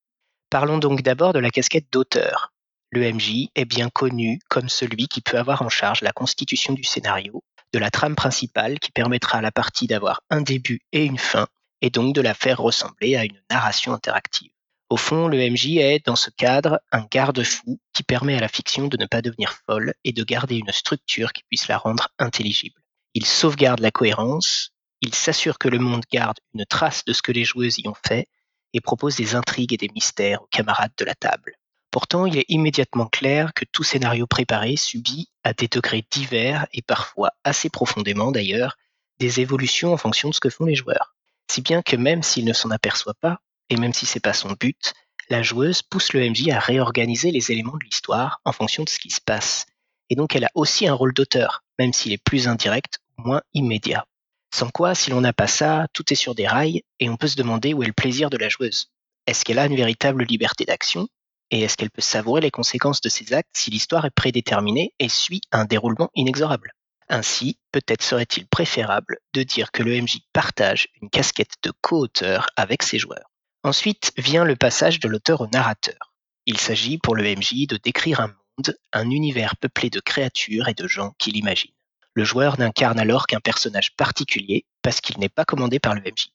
[0.49, 2.53] Parlons donc d'abord de la casquette d'auteur.
[2.89, 6.83] Le MJ est bien connu comme celui qui peut avoir en charge la constitution du
[6.83, 11.17] scénario, de la trame principale qui permettra à la partie d'avoir un début et une
[11.17, 11.47] fin,
[11.81, 14.51] et donc de la faire ressembler à une narration interactive.
[14.91, 18.89] Au fond, le MJ est, dans ce cadre, un garde-fou qui permet à la fiction
[18.89, 22.81] de ne pas devenir folle et de garder une structure qui puisse la rendre intelligible.
[23.13, 27.31] Il sauvegarde la cohérence, il s'assure que le monde garde une trace de ce que
[27.31, 28.27] les joueuses y ont fait
[28.73, 31.55] et propose des intrigues et des mystères aux camarades de la table.
[31.89, 36.81] Pourtant, il est immédiatement clair que tout scénario préparé subit, à des degrés divers et
[36.81, 38.75] parfois assez profondément d'ailleurs,
[39.21, 41.15] des évolutions en fonction de ce que font les joueurs.
[41.49, 43.39] Si bien que même s'il ne s'en aperçoit pas,
[43.71, 44.93] et même si c'est pas son but,
[45.29, 48.99] la joueuse pousse le MJ à réorganiser les éléments de l'histoire en fonction de ce
[48.99, 49.65] qui se passe.
[50.09, 53.41] Et donc elle a aussi un rôle d'auteur, même s'il est plus indirect ou moins
[53.53, 54.05] immédiat.
[54.53, 57.29] Sans quoi, si l'on n'a pas ça, tout est sur des rails, et on peut
[57.29, 58.91] se demander où est le plaisir de la joueuse.
[59.25, 61.07] Est-ce qu'elle a une véritable liberté d'action
[61.49, 65.09] et est-ce qu'elle peut savourer les conséquences de ses actes si l'histoire est prédéterminée et
[65.09, 66.73] suit un déroulement inexorable?
[67.09, 72.83] Ainsi, peut-être serait-il préférable de dire que le MJ partage une casquette de co-auteur avec
[72.83, 73.30] ses joueurs.
[73.63, 76.15] Ensuite vient le passage de l'auteur au narrateur.
[76.47, 80.73] Il s'agit pour le MJ de décrire un monde, un univers peuplé de créatures et
[80.73, 81.71] de gens qu'il imagine.
[82.15, 86.29] Le joueur n'incarne alors qu'un personnage particulier parce qu'il n'est pas commandé par le MJ.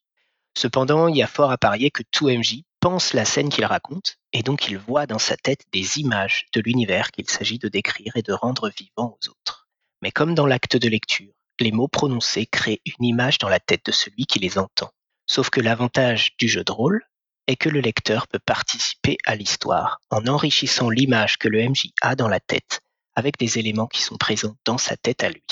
[0.56, 4.18] Cependant, il y a fort à parier que tout MJ pense la scène qu'il raconte,
[4.32, 8.16] et donc il voit dans sa tête des images de l'univers qu'il s'agit de décrire
[8.16, 9.68] et de rendre vivant aux autres.
[10.00, 13.84] Mais comme dans l'acte de lecture, les mots prononcés créent une image dans la tête
[13.84, 14.92] de celui qui les entend.
[15.26, 17.02] Sauf que l'avantage du jeu de rôle
[17.46, 22.16] est que le lecteur peut participer à l'histoire en enrichissant l'image que le MJ a
[22.16, 22.80] dans la tête
[23.14, 25.42] avec des éléments qui sont présents dans sa tête à lui.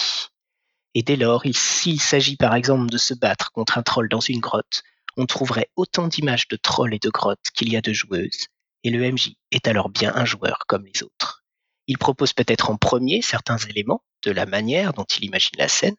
[0.94, 4.40] Et dès lors, s'il s'agit par exemple de se battre contre un troll dans une
[4.40, 4.82] grotte,
[5.16, 8.46] on trouverait autant d'images de trolls et de grottes qu'il y a de joueuses,
[8.82, 11.44] et le MJ est alors bien un joueur comme les autres.
[11.86, 15.96] Il propose peut-être en premier certains éléments de la manière dont il imagine la scène,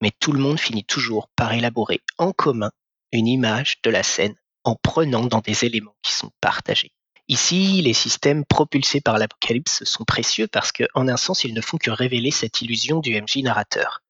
[0.00, 2.70] mais tout le monde finit toujours par élaborer en commun
[3.12, 6.92] une image de la scène en prenant dans des éléments qui sont partagés.
[7.28, 11.78] Ici, les systèmes propulsés par l'apocalypse sont précieux parce qu'en un sens, ils ne font
[11.78, 14.02] que révéler cette illusion du MJ narrateur.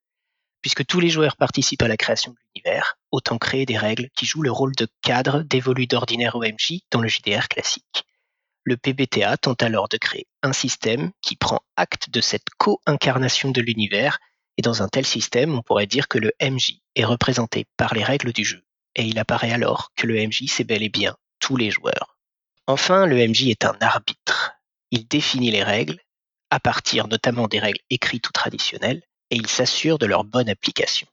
[0.61, 4.25] Puisque tous les joueurs participent à la création de l'univers, autant créer des règles qui
[4.25, 8.03] jouent le rôle de cadre dévolu d'ordinaire au MJ dans le JDR classique.
[8.63, 13.61] Le PBTA tente alors de créer un système qui prend acte de cette co-incarnation de
[13.61, 14.17] l'univers,
[14.57, 18.03] et dans un tel système, on pourrait dire que le MJ est représenté par les
[18.03, 18.63] règles du jeu,
[18.95, 22.17] et il apparaît alors que le MJ c'est bel et bien tous les joueurs.
[22.67, 24.53] Enfin, le MJ est un arbitre.
[24.89, 25.99] Il définit les règles,
[26.49, 31.07] à partir notamment des règles écrites ou traditionnelles, et il s'assure de leur bonne application.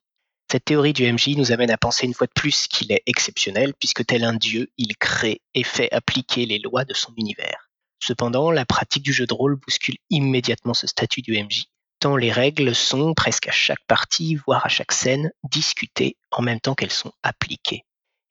[0.50, 3.74] Cette théorie du MJ nous amène à penser une fois de plus qu'il est exceptionnel,
[3.78, 7.70] puisque tel un dieu, il crée et fait appliquer les lois de son univers.
[7.98, 11.66] Cependant, la pratique du jeu de rôle bouscule immédiatement ce statut du MJ,
[12.10, 16.74] les règles sont, presque à chaque partie, voire à chaque scène, discutées en même temps
[16.74, 17.84] qu'elles sont appliquées.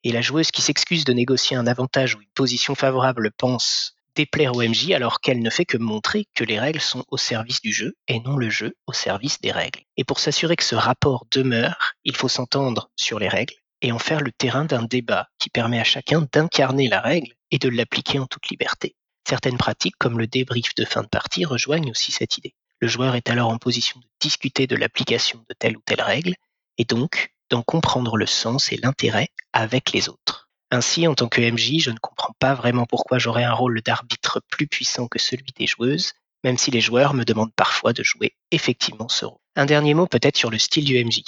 [0.04, 4.54] Et la joueuse qui s'excuse de négocier un avantage ou une position favorable pense déplaire
[4.54, 7.72] au MJ alors qu'elle ne fait que montrer que les règles sont au service du
[7.72, 9.80] jeu et non le jeu au service des règles.
[9.96, 13.98] Et pour s'assurer que ce rapport demeure, il faut s'entendre sur les règles et en
[13.98, 18.18] faire le terrain d'un débat qui permet à chacun d'incarner la règle et de l'appliquer
[18.18, 18.96] en toute liberté.
[19.26, 22.54] Certaines pratiques, comme le débrief de fin de partie, rejoignent aussi cette idée.
[22.82, 26.34] Le joueur est alors en position de discuter de l'application de telle ou telle règle,
[26.78, 30.50] et donc d'en comprendre le sens et l'intérêt avec les autres.
[30.72, 34.42] Ainsi, en tant que MJ, je ne comprends pas vraiment pourquoi j'aurais un rôle d'arbitre
[34.50, 38.34] plus puissant que celui des joueuses, même si les joueurs me demandent parfois de jouer
[38.50, 39.38] effectivement ce rôle.
[39.54, 41.22] Un dernier mot peut-être sur le style du MJ.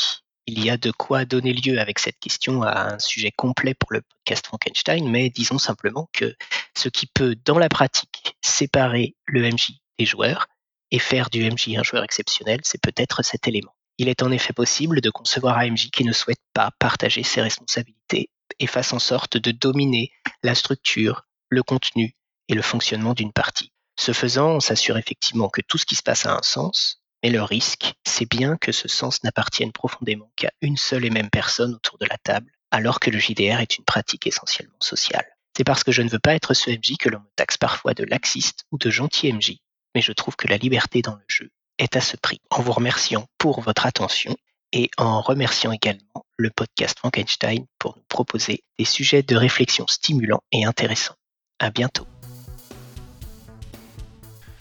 [0.49, 3.93] Il y a de quoi donner lieu avec cette question à un sujet complet pour
[3.93, 6.35] le podcast Frankenstein, mais disons simplement que
[6.77, 10.49] ce qui peut, dans la pratique, séparer le MJ des joueurs
[10.95, 13.75] et faire du MJ un joueur exceptionnel, c'est peut-être cet élément.
[13.99, 17.43] Il est en effet possible de concevoir un MJ qui ne souhaite pas partager ses
[17.43, 18.31] responsabilités
[18.61, 20.13] et fasse en sorte de dominer
[20.45, 22.15] la structure, le contenu
[22.49, 23.73] et le fonctionnement d'une partie.
[23.99, 27.31] Ce faisant, on s'assure effectivement que tout ce qui se passe a un sens, mais
[27.31, 31.75] le risque, c'est bien que ce sens n'appartienne profondément qu'à une seule et même personne
[31.75, 35.27] autour de la table, alors que le JDR est une pratique essentiellement sociale.
[35.57, 37.95] C'est parce que je ne veux pas être ce MJ que l'on me taxe parfois
[37.95, 39.57] de laxiste ou de gentil MJ,
[39.95, 42.41] mais je trouve que la liberté dans le jeu est à ce prix.
[42.51, 44.37] En vous remerciant pour votre attention
[44.73, 50.43] et en remerciant également le podcast Frankenstein pour nous proposer des sujets de réflexion stimulants
[50.53, 51.15] et intéressants.
[51.61, 52.07] À bientôt.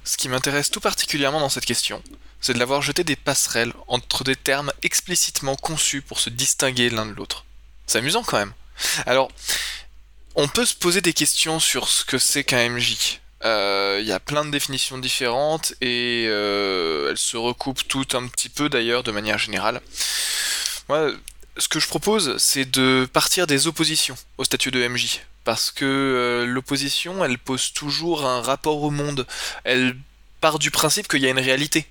[0.03, 2.03] Ce qui m'intéresse tout particulièrement dans cette question,
[2.41, 7.05] c'est de l'avoir jeté des passerelles entre des termes explicitement conçus pour se distinguer l'un
[7.05, 7.45] de l'autre.
[7.87, 8.53] C'est amusant quand même.
[9.05, 9.31] Alors,
[10.35, 13.21] on peut se poser des questions sur ce que c'est qu'un MJ.
[13.45, 18.27] Euh, il y a plein de définitions différentes et euh, elles se recoupent toutes un
[18.27, 19.81] petit peu d'ailleurs de manière générale.
[20.87, 21.11] Moi,
[21.57, 25.19] ce que je propose, c'est de partir des oppositions au statut de MJ.
[25.43, 29.27] Parce que euh, l'opposition, elle pose toujours un rapport au monde.
[29.65, 29.97] Elle
[30.39, 31.85] part du principe qu'il y a une réalité.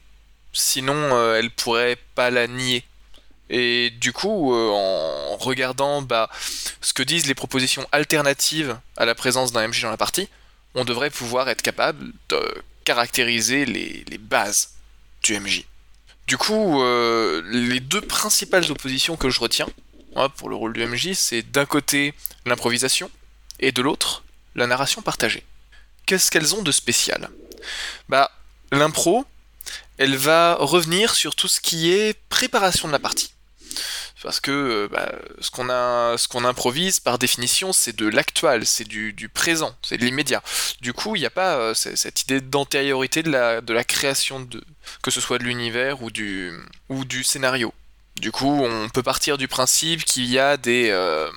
[0.54, 2.84] Sinon, elle pourrait pas la nier.
[3.48, 6.28] Et du coup, en regardant bah,
[6.82, 10.28] ce que disent les propositions alternatives à la présence d'un MJ dans la partie,
[10.74, 14.74] on devrait pouvoir être capable de caractériser les, bases
[15.22, 15.64] du MJ.
[16.26, 19.68] Du coup, euh, les deux principales oppositions que je retiens
[20.36, 23.10] pour le rôle du MJ, c'est d'un côté l'improvisation
[23.60, 25.44] et de l'autre la narration partagée.
[26.06, 27.30] Qu'est-ce qu'elles ont de spécial?
[28.08, 28.30] Bah,
[28.70, 29.24] l'impro,
[29.98, 33.32] elle va revenir sur tout ce qui est préparation de la partie
[34.22, 38.66] parce que euh, bah, ce qu'on a, ce qu'on improvise par définition, c'est de l'actuel,
[38.66, 40.42] c'est du, présent, c'est de l'immédiat.
[40.80, 44.62] Du coup, il n'y a pas euh, cette idée d'antériorité de la, création de,
[45.02, 46.52] que ce soit de l'univers ou du,
[46.88, 47.74] ou du scénario.
[48.16, 51.30] Du coup, on peut partir du principe qu'il y a des, euh,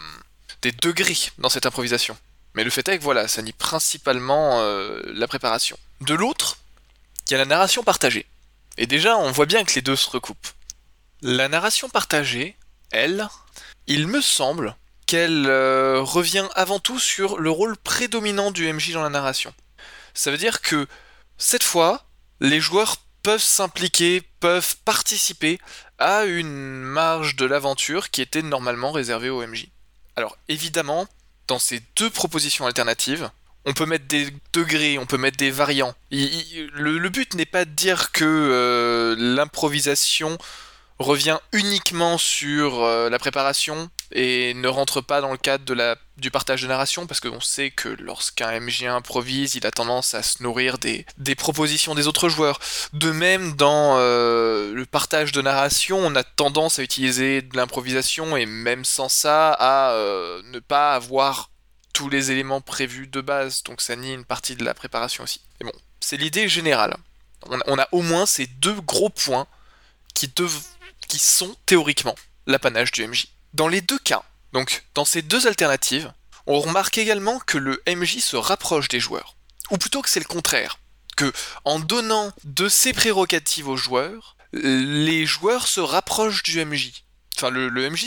[0.82, 2.17] degrés dans cette improvisation.
[2.54, 4.63] Mais le fait est que voilà, ça nie principalement
[5.13, 5.78] la préparation.
[6.02, 6.58] De l'autre,
[7.28, 8.26] il y a la narration partagée.
[8.78, 10.48] Et déjà, on voit bien que les deux se recoupent.
[11.21, 12.56] La narration partagée,
[12.91, 13.28] elle,
[13.88, 19.04] il me semble qu'elle euh, revient avant tout sur le rôle prédominant du MJ dans
[19.04, 19.54] la narration.
[20.13, 20.88] Ça veut dire que
[21.38, 22.06] cette fois,
[22.39, 25.60] les joueurs peuvent s'impliquer, peuvent participer
[25.98, 29.67] à une marge de l'aventure qui était normalement réservée au MJ.
[30.15, 31.08] Alors évidemment,
[31.48, 33.30] dans ces deux propositions alternatives,
[33.65, 35.95] on peut mettre des degrés, on peut mettre des variants.
[36.12, 40.38] le, but n'est pas de dire que euh, l'improvisation
[40.99, 45.95] revient uniquement sur euh, la préparation et ne rentre pas dans le cadre de la
[46.17, 50.23] du partage de narration, parce qu'on sait que lorsqu'un MJ improvise, il a tendance à
[50.23, 52.60] se nourrir des, des propositions des autres joueurs.
[52.93, 58.38] De même, dans euh, le partage de narration, on a tendance à utiliser de l'improvisation,
[58.38, 61.49] et même sans ça, à euh, ne pas avoir
[61.91, 65.41] tous les éléments prévus de base, donc ça nie une partie de la préparation aussi.
[65.62, 66.95] Mais bon, c'est l'idée générale.
[67.49, 69.47] On a, on a au moins ces deux gros points
[70.13, 70.62] qui, dev-
[71.19, 73.28] sont théoriquement l'apanage du MJ.
[73.54, 74.23] Dans les deux cas,
[74.54, 76.12] donc dans ces deux alternatives,
[76.47, 79.36] on remarque également que le MJ se rapproche des joueurs.
[79.71, 80.80] Ou plutôt que c'est le contraire.
[81.17, 81.32] Que
[81.63, 86.91] en donnant de ses prérogatives aux joueurs, les joueurs se rapprochent du MJ.
[87.38, 88.06] Enfin, le, MJ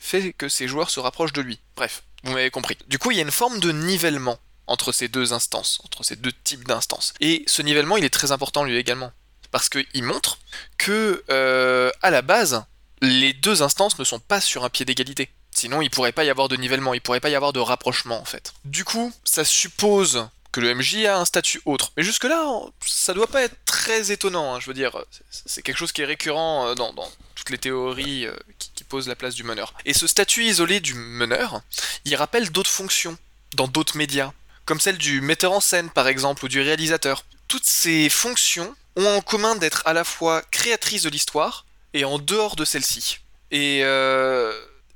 [0.00, 1.60] fait que ses joueurs se rapprochent de lui.
[1.76, 2.78] Bref, vous m'avez compris.
[2.86, 6.16] Du coup, il y a une forme de nivellement entre ces deux instances, entre ces
[6.16, 7.14] deux types d'instances.
[7.20, 9.12] Et ce nivellement, il est très important lui également.
[9.50, 10.38] Parce qu'il montre
[10.76, 12.64] que, euh, à la base,
[13.00, 15.30] les deux instances ne sont pas sur un pied d'égalité.
[15.50, 18.20] Sinon, il pourrait pas y avoir de nivellement, il pourrait pas y avoir de rapprochement
[18.20, 18.52] en fait.
[18.64, 21.92] Du coup, ça suppose que le MJ a un statut autre.
[21.96, 22.46] Mais jusque-là,
[22.86, 26.06] ça doit pas être très étonnant, hein, je veux dire, c'est- quelque chose qui est
[26.06, 26.94] récurrent euh, dans,
[27.34, 29.74] toutes les théories euh, qui posent la place du meneur.
[29.84, 31.60] Et ce statut isolé du meneur,
[32.04, 33.16] il rappelle d'autres fonctions
[33.54, 34.32] dans d'autres médias,
[34.64, 37.24] comme celle du metteur en scène par exemple, ou du réalisateur.
[37.48, 42.18] Toutes ces fonctions ont en commun d'être à la fois créatrices de l'histoire et en
[42.18, 43.20] dehors de celle-ci.
[43.50, 44.52] Et euh,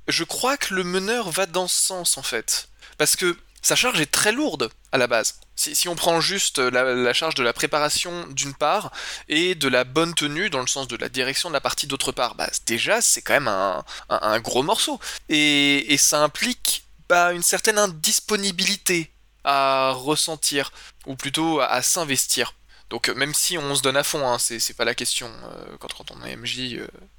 [0.07, 2.69] je crois que le meneur va dans ce sens en fait.
[2.97, 5.39] Parce que sa charge est très lourde à la base.
[5.55, 8.91] Si, on prend juste la, charge de la préparation d'une part
[9.29, 12.11] et de la bonne tenue dans le sens de la direction de la partie d'autre
[12.11, 14.99] part, bah déjà c'est quand même un, gros morceau.
[15.29, 19.11] Et, ça implique bah, une certaine indisponibilité
[19.43, 20.71] à ressentir,
[21.05, 22.55] ou plutôt à s'investir.
[22.93, 25.77] Donc euh, même si on se donne à fond, hein, c'est pas la question euh,
[25.79, 26.77] quand, on est MJ,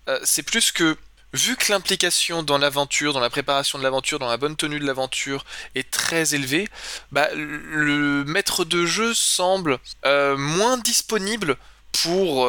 [0.09, 0.97] euh, c'est plus que
[1.33, 4.87] vu que l'implication dans l'aventure, dans la préparation de l'aventure, dans la bonne tenue de
[4.87, 6.69] l'aventure est très élevée,
[7.11, 11.57] bah, le maître de jeu semble moins disponible
[12.05, 12.49] pour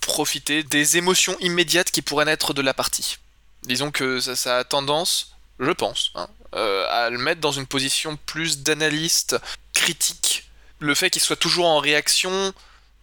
[0.00, 3.18] profiter des émotions immédiates qui pourraient naître de la partie.
[3.64, 8.62] Disons que ça, a tendance, je pense, hein, à le mettre dans une position plus
[8.62, 9.36] d'analyste
[9.74, 10.45] critique.
[10.78, 12.52] Le fait qu'il soit toujours en réaction,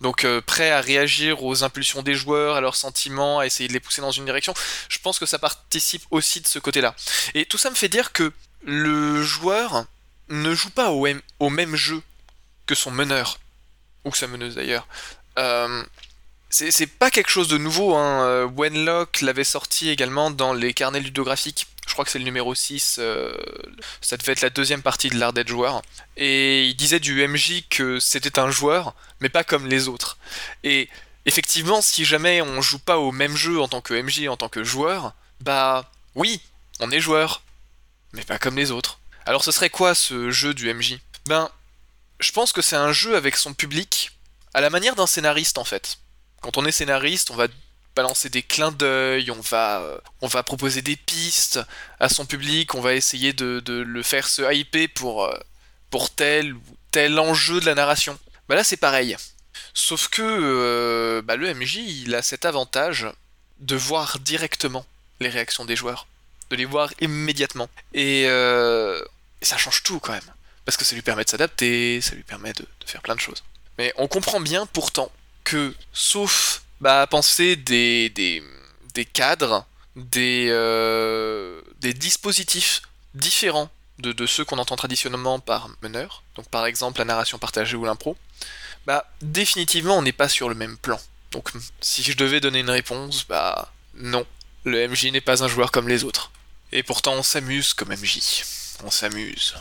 [0.01, 3.73] donc euh, prêt à réagir aux impulsions des joueurs, à leurs sentiments, à essayer de
[3.73, 4.53] les pousser dans une direction,
[4.89, 6.95] je pense que ça participe aussi de ce côté-là.
[7.33, 8.31] Et tout ça me fait dire que
[8.63, 9.85] le joueur
[10.29, 12.01] ne joue pas au, même jeu
[12.65, 13.39] que son meneur,
[14.05, 14.87] ou sa meneuse d'ailleurs.
[15.39, 15.83] Euh,
[16.49, 18.25] c'est c'est pas quelque chose de nouveau, hein.
[18.25, 21.67] euh, Wenlock l'avait sorti également dans les carnets ludographiques.
[21.93, 23.37] Je crois que c'est le numéro 6, euh,
[24.01, 25.83] ça devait être la deuxième partie de l'art d'être joueur.
[26.17, 30.17] Et il disait du MJ que c'était un joueur, mais pas comme les autres.
[30.63, 30.89] Et
[31.27, 34.49] effectivement, si jamais on joue pas au même jeu en tant que MJ, en tant
[34.49, 36.41] que joueur, bah oui,
[36.79, 37.43] on est joueur,
[38.13, 38.99] mais pas comme les autres.
[39.27, 41.51] Alors ce serait quoi ce jeu du MJ Ben,
[42.19, 44.17] je pense que c'est un jeu avec son public,
[44.55, 45.99] à la manière d'un scénariste en fait.
[46.41, 47.49] Quand on est scénariste, on va
[47.95, 51.59] balancer des clins d'œil, on va, euh, on va proposer des pistes
[51.99, 55.37] à son public, on va essayer de, le faire se hyper pour, euh,
[55.89, 58.17] pour tel ou tel enjeu de la narration.
[58.49, 59.15] Bah là c'est pareil.
[59.73, 63.07] Sauf que euh, bah, le MJ il a cet avantage
[63.59, 64.85] de voir directement
[65.19, 66.07] les réactions des joueurs,
[66.49, 67.69] de les voir immédiatement.
[67.93, 68.25] Et,
[69.41, 70.21] ça change tout quand même.
[70.63, 73.43] Parce que ça lui permet de s'adapter, ça lui permet de faire plein de choses.
[73.77, 75.11] Mais on comprend bien pourtant
[75.43, 78.43] que, sauf bah, penser des, des,
[78.93, 79.65] des cadres,
[79.95, 82.81] des, euh, des dispositifs
[83.13, 83.69] différents
[83.99, 87.85] de, de ceux qu'on entend traditionnellement par meneur, donc par exemple la narration partagée ou
[87.85, 88.17] l'impro,
[88.85, 90.99] bah définitivement on n'est pas sur le même plan.
[91.31, 94.25] Donc si je devais donner une réponse, bah non,
[94.65, 96.31] le MJ n'est pas un joueur comme les autres.
[96.73, 98.43] Et pourtant on s'amuse comme MJ.
[98.83, 99.55] On s'amuse.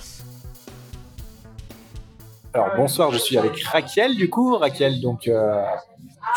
[2.54, 4.56] Alors bonsoir, je suis avec Raquel du coup.
[4.56, 5.64] Raquel, donc euh,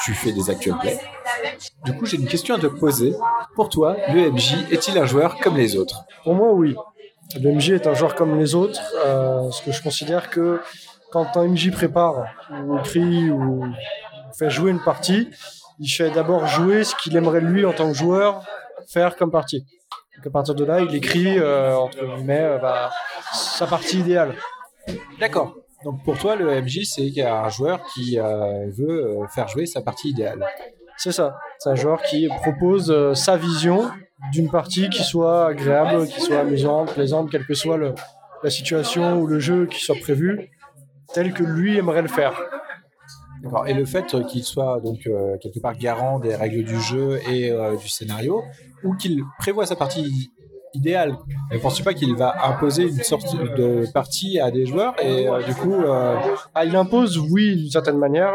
[0.04, 1.00] tu fais des actual plays.
[1.84, 3.14] Du coup, j'ai une question à te poser.
[3.56, 6.06] Pour toi, le MJ est-il un joueur comme les autres?
[6.24, 6.76] Pour moi, oui.
[7.42, 10.62] Le MJ est un joueur comme les autres, euh, parce que je considère que
[11.12, 12.26] quand un MJ prépare,
[12.64, 13.66] ou écrit, ou
[14.38, 15.30] fait jouer une partie,
[15.80, 18.44] il fait d'abord jouer ce qu'il aimerait lui en tant que joueur
[18.88, 19.66] faire comme partie.
[20.16, 22.92] Donc à partir de là, il écrit, euh, entre guillemets, euh, bah,
[23.34, 24.36] sa partie idéale.
[25.20, 25.56] D'accord.
[25.86, 29.82] Donc pour toi, le MJ, c'est un joueur qui euh, veut euh, faire jouer sa
[29.82, 30.44] partie idéale.
[30.98, 31.38] C'est ça.
[31.60, 33.90] C'est un joueur qui propose euh, sa vision
[34.34, 37.94] d'une partie qui soit agréable, qui soit amusante, plaisante, quelle que soit le-
[38.44, 40.50] la situation ou le jeu qui soit prévu,
[41.14, 42.34] tel que lui aimerait le faire.
[43.68, 47.52] Et le fait qu'il soit donc euh, quelque part garant des règles du jeu et
[47.52, 48.42] euh, du scénario,
[48.84, 50.32] ou qu'il prévoit sa partie
[50.76, 51.18] idéal.
[51.52, 55.42] Ne penses-tu pas qu'il va imposer une sorte de partie à des joueurs et euh,
[55.44, 56.16] du coup, euh,
[56.54, 58.34] Ah, il impose, oui, d'une certaine manière.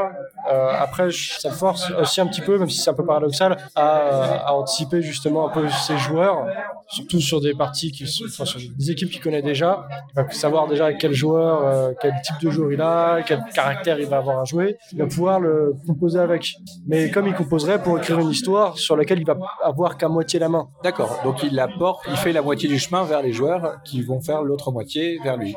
[0.50, 4.46] Euh, après, ça force aussi un petit peu, même si c'est un peu paradoxal, à,
[4.46, 6.46] à anticiper justement un peu ses joueurs,
[6.90, 9.88] surtout sur des parties qui sont, enfin, sur des équipes qu'il connaît déjà.
[10.10, 13.98] Il va savoir déjà quel joueur, euh, quel type de joueur il a, quel caractère
[13.98, 14.76] il va avoir à jouer.
[14.92, 16.54] Il va pouvoir le composer avec.
[16.86, 20.38] Mais comme il composerait pour écrire une histoire sur laquelle il va avoir qu'à moitié
[20.38, 20.68] la main.
[20.82, 21.20] d'accord.
[21.24, 24.42] Donc il apporte, il fait la moitié du chemin vers les joueurs qui vont faire
[24.42, 25.54] l'autre moitié vers lui.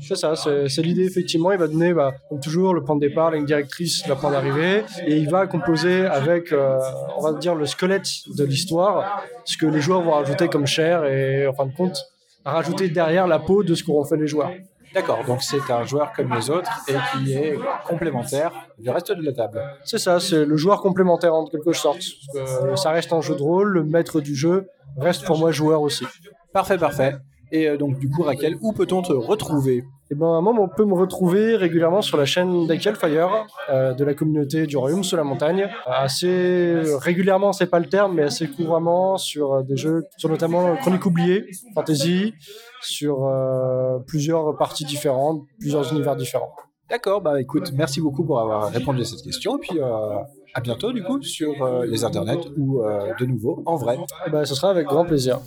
[0.00, 1.50] C'est ça, c'est l'idée effectivement.
[1.52, 4.30] Il va donner, bah, comme toujours, le point de départ, la ligne directrice, le point
[4.30, 6.78] d'arrivée, et il va composer avec, euh,
[7.16, 11.04] on va dire, le squelette de l'histoire, ce que les joueurs vont rajouter comme chair,
[11.04, 11.98] et en fin de compte,
[12.44, 14.52] rajouter derrière la peau de ce qu'auront fait les joueurs.
[14.94, 15.22] D'accord.
[15.26, 19.32] Donc c'est un joueur comme les autres et qui est complémentaire du reste de la
[19.32, 19.62] table.
[19.84, 22.00] C'est ça, c'est le joueur complémentaire en quelque sorte.
[22.32, 25.82] Que ça reste un jeu de rôle, le maître du jeu reste pour moi joueur
[25.82, 26.06] aussi.
[26.52, 27.16] Parfait, parfait.
[27.52, 29.84] Et euh, donc du coup, Raquel, où peut-on te retrouver?
[30.10, 34.04] Et ben, moi, on peut me retrouver régulièrement sur la chaîne d'Akel Fire, euh, de
[34.04, 35.68] la communauté du Royaume sous la montagne.
[35.86, 40.76] Assez régulièrement, c'est pas le terme, mais assez couramment sur euh, des jeux, sur notamment
[40.76, 41.44] Chronique oubliée,
[41.74, 42.32] Fantasy,
[42.80, 46.54] sur euh, plusieurs parties différentes, plusieurs univers différents.
[46.88, 49.58] D'accord, bah écoute, merci beaucoup pour avoir répondu à cette question.
[49.58, 50.16] Et puis euh,
[50.54, 51.52] à bientôt du coup sur
[51.84, 52.80] les internets ou
[53.20, 53.98] de nouveau en vrai.
[54.26, 55.38] Et ben, ce sera avec grand plaisir.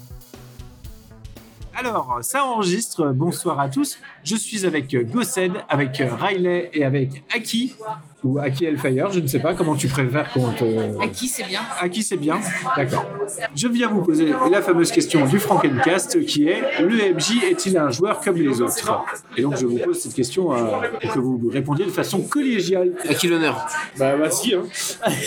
[1.81, 3.07] Alors, ça enregistre.
[3.11, 3.97] Bonsoir à tous.
[4.23, 7.73] Je suis avec euh, Gossed, avec euh, Riley et avec Aki,
[8.23, 11.01] ou Aki Hellfire, je ne sais pas comment tu préfères qu'on te...
[11.01, 12.39] À qui c'est bien Aki, c'est bien
[12.77, 13.03] D'accord.
[13.55, 17.89] Je viens vous poser la fameuse question du Frankencast qui est le MJ est-il un
[17.89, 19.03] joueur comme les autres?
[19.35, 22.93] Et donc, je vous pose cette question euh, pour que vous répondiez de façon collégiale.
[23.09, 23.65] À qui l'honneur?
[23.97, 24.53] Bah, vas-y.
[24.53, 24.65] Hein.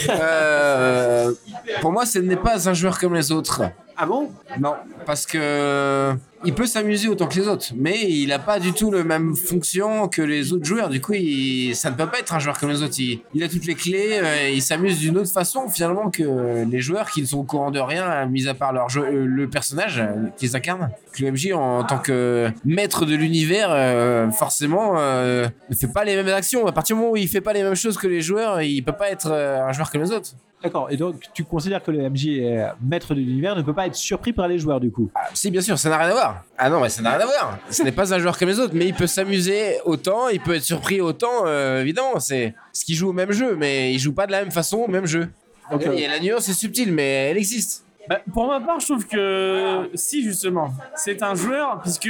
[0.09, 1.33] Euh,
[1.81, 3.61] Pour moi, ce n'est pas un joueur comme les autres.
[3.97, 4.29] Ah bon?
[4.59, 4.73] Non,
[5.05, 8.91] parce que il peut s'amuser autant que les autres, mais il n'a pas du tout
[8.91, 10.89] le même fonction que les autres joueurs.
[10.89, 12.93] Du coup, il- ça ne peut pas être un joueur comme les autres.
[12.99, 17.09] Il, a toutes les clés, euh, il s'amuse d'une autre façon finalement que les joueurs
[17.09, 20.27] qui ne sont au courant de rien, mis à part leur euh, le personnage euh,
[20.37, 20.89] qu'ils incarnent.
[21.19, 26.15] Le MJ, en tant que maître de l'univers, euh, forcément, euh, ne fait pas les
[26.15, 26.67] mêmes actions.
[26.67, 28.81] À partir du moment où il fait pas les mêmes choses que les joueurs, il
[28.83, 30.31] peut pas être euh, un joueur comme les autres.
[30.63, 30.87] D'accord.
[30.89, 33.95] Et donc, tu considères que le MJ est maître de l'univers ne peut pas être
[33.95, 35.11] surpris par les joueurs du coup?
[35.13, 36.43] Ah, si, bien sûr, ça n'a rien à voir.
[36.57, 37.59] Ah non, mais ça n'a rien à voir.
[37.69, 40.55] Ce n'est pas un joueur comme les autres, mais il peut s'amuser autant, il peut
[40.55, 42.19] être surpris autant, euh, évidemment.
[42.19, 44.77] C'est ce qu'il joue au même jeu, mais il joue pas de la même façon
[44.77, 45.29] au même jeu.
[45.69, 47.83] Donc, Et euh, la nuance est subtile, mais elle existe.
[48.07, 52.07] Bah, pour ma part, je trouve que si justement, c'est un joueur puisque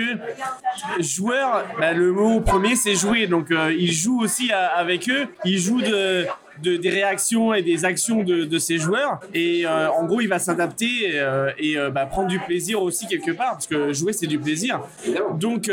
[0.99, 5.27] joueur, bah, le mot premier c'est jouer, donc euh, il joue aussi à- avec eux,
[5.45, 6.25] il joue de,
[6.63, 10.27] de- des réactions et des actions de, de ses joueurs et euh, en gros il
[10.27, 14.13] va s'adapter euh, et euh, bah, prendre du plaisir aussi quelque part parce que jouer
[14.13, 14.81] c'est du plaisir.
[15.37, 15.69] Donc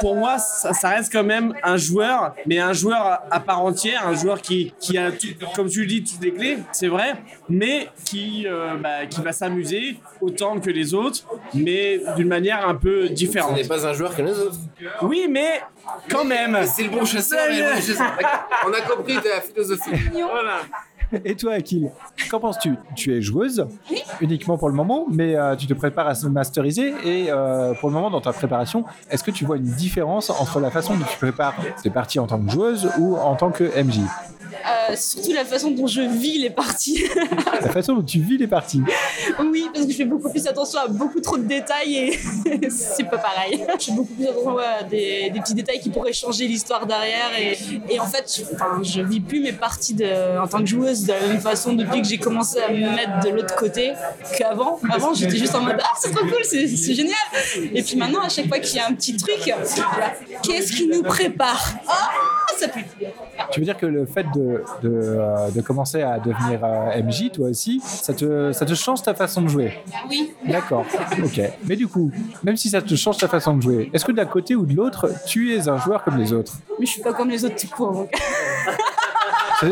[0.00, 4.06] pour moi ça, ça reste quand même un joueur, mais un joueur à, part entière,
[4.06, 7.14] un joueur qui, qui a tout- comme tu le dis toutes les clés, c'est vrai,
[7.48, 8.46] mais qui
[8.82, 11.24] bah, qui va s'amuser autant que les autres,
[11.54, 13.56] mais d'une manière un peu Ce différente.
[13.56, 14.56] n'est pas un joueur comme les autres.
[15.02, 15.60] Oui, mais
[16.10, 16.58] quand même.
[16.66, 18.12] C'est le bon chasseur et le bon chasseur.
[18.66, 19.90] On a compris ta philosophie.
[20.12, 20.60] Voilà.
[21.24, 21.90] Et toi, Akil,
[22.30, 22.76] qu'en penses-tu?
[22.94, 23.66] Tu es joueuse
[24.20, 26.94] uniquement pour le moment, mais euh, tu te prépares à se masteriser.
[27.04, 30.60] Et euh, pour le moment, dans ta préparation, est-ce que tu vois une différence entre
[30.60, 31.54] la façon dont tu prépares?
[31.82, 34.00] Tes parties en tant que joueuse ou en tant que MJ
[34.52, 37.04] Euh, surtout la façon dont je vis les parties.
[37.62, 38.82] La façon dont tu vis les parties.
[39.40, 42.18] oui, parce que je fais beaucoup plus attention à beaucoup trop de détails et
[42.70, 43.64] c'est pas pareil.
[43.78, 47.30] Je fais beaucoup plus attention à des, des petits détails qui pourraient changer l'histoire derrière.
[47.38, 47.58] Et,
[47.94, 51.04] et en fait, je, enfin, je vis plus mes parties de, en tant que joueuse
[51.04, 53.92] de la même façon depuis que j'ai commencé à me mettre de l'autre côté
[54.36, 54.78] qu'avant.
[54.90, 57.14] Avant, j'étais juste en mode Ah, c'est trop cool, c'est génial.
[57.74, 59.52] Et puis maintenant, à chaque fois qu'il y a un petit truc,
[60.42, 61.74] qu'est-ce qui nous prépare?
[61.88, 62.10] Ah,
[62.58, 62.84] ça pue.
[63.50, 67.30] Tu veux dire que le fait de, de, euh, de commencer à devenir euh, MJ,
[67.32, 69.72] toi aussi, ça te, ça te change ta façon de jouer?
[70.08, 70.32] Oui.
[70.46, 70.84] D'accord,
[71.22, 71.40] ok.
[71.66, 72.10] Mais du coup,
[72.44, 74.74] même si ça te change ta façon de jouer, est-ce que d'un côté ou de
[74.74, 76.54] l'autre, tu es un joueur comme les autres?
[76.78, 78.06] Mais je suis pas comme les autres tout court.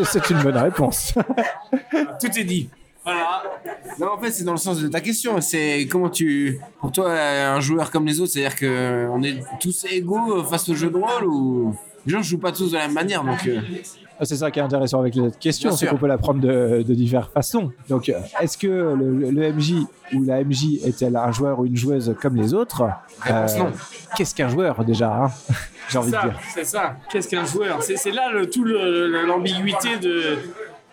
[0.04, 1.14] C'est une bonne réponse.
[2.20, 2.68] Tout est dit.
[3.04, 3.42] Voilà.
[3.98, 5.40] Non, en fait, c'est dans le sens de ta question.
[5.40, 6.60] C'est comment tu.
[6.80, 10.90] Pour toi, un joueur comme les autres, c'est-à-dire qu'on est tous égaux face au jeu
[10.90, 11.74] de rôle ou.
[12.06, 13.46] Les gens ne jouent pas tous de la même manière, donc.
[13.46, 13.60] euh,
[14.20, 16.40] Ah, C'est ça qui est intéressant avec cette question, Bien c'est qu'on peut la prendre
[16.40, 17.70] de, de diverses façons.
[17.88, 19.74] Donc, euh, est-ce que le, le MJ
[20.14, 22.82] ou la MJ est-elle un joueur ou une joueuse comme les autres?
[23.30, 23.46] Euh.
[24.16, 25.30] Qu'est-ce qu'un joueur déjà hein?
[25.90, 26.38] J'ai envie de dire.
[26.54, 26.96] C'est ça.
[27.10, 27.82] Qu'est-ce qu'un joueur?
[27.82, 30.38] C'est là le, tout l'ambiguïté de,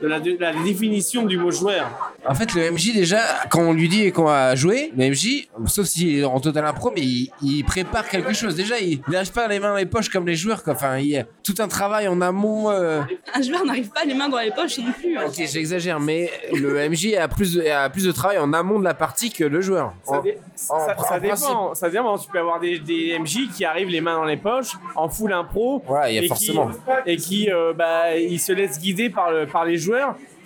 [0.02, 2.14] de la, de la définition du mot joueur.
[2.28, 3.20] En fait, le MJ, déjà,
[3.50, 6.92] quand on lui dit qu'on va jouer, le MJ, sauf s'il est en total impro,
[6.94, 8.56] mais il, il prépare quelque chose.
[8.56, 10.64] Déjà, il n'arrive pas les mains dans les poches comme les joueurs.
[10.64, 10.74] Quoi.
[10.74, 12.70] Enfin, il y a tout un travail en amont.
[12.72, 13.02] euh,
[13.34, 15.18] Un joueur n'arrive pas les mains dans les poches non plus.
[15.18, 15.24] hein.
[15.28, 18.84] Ok, j'exagère, mais le MJ a plus, de, a plus de travail en amont de
[18.84, 19.94] la partie que le joueur.
[20.04, 20.38] Ça, En- dé-
[20.70, 21.74] en- ça- en ça dépend.
[21.76, 22.18] Ça dépend.
[22.18, 25.32] Tu peux avoir des, des MJ qui arrivent les mains dans les poches, en full
[25.32, 25.82] impro.
[25.88, 26.68] Voilà, il y a et forcément.
[27.06, 29.85] Qui, et qui, euh, bah, ils se laissent guider par, le, par les joueurs.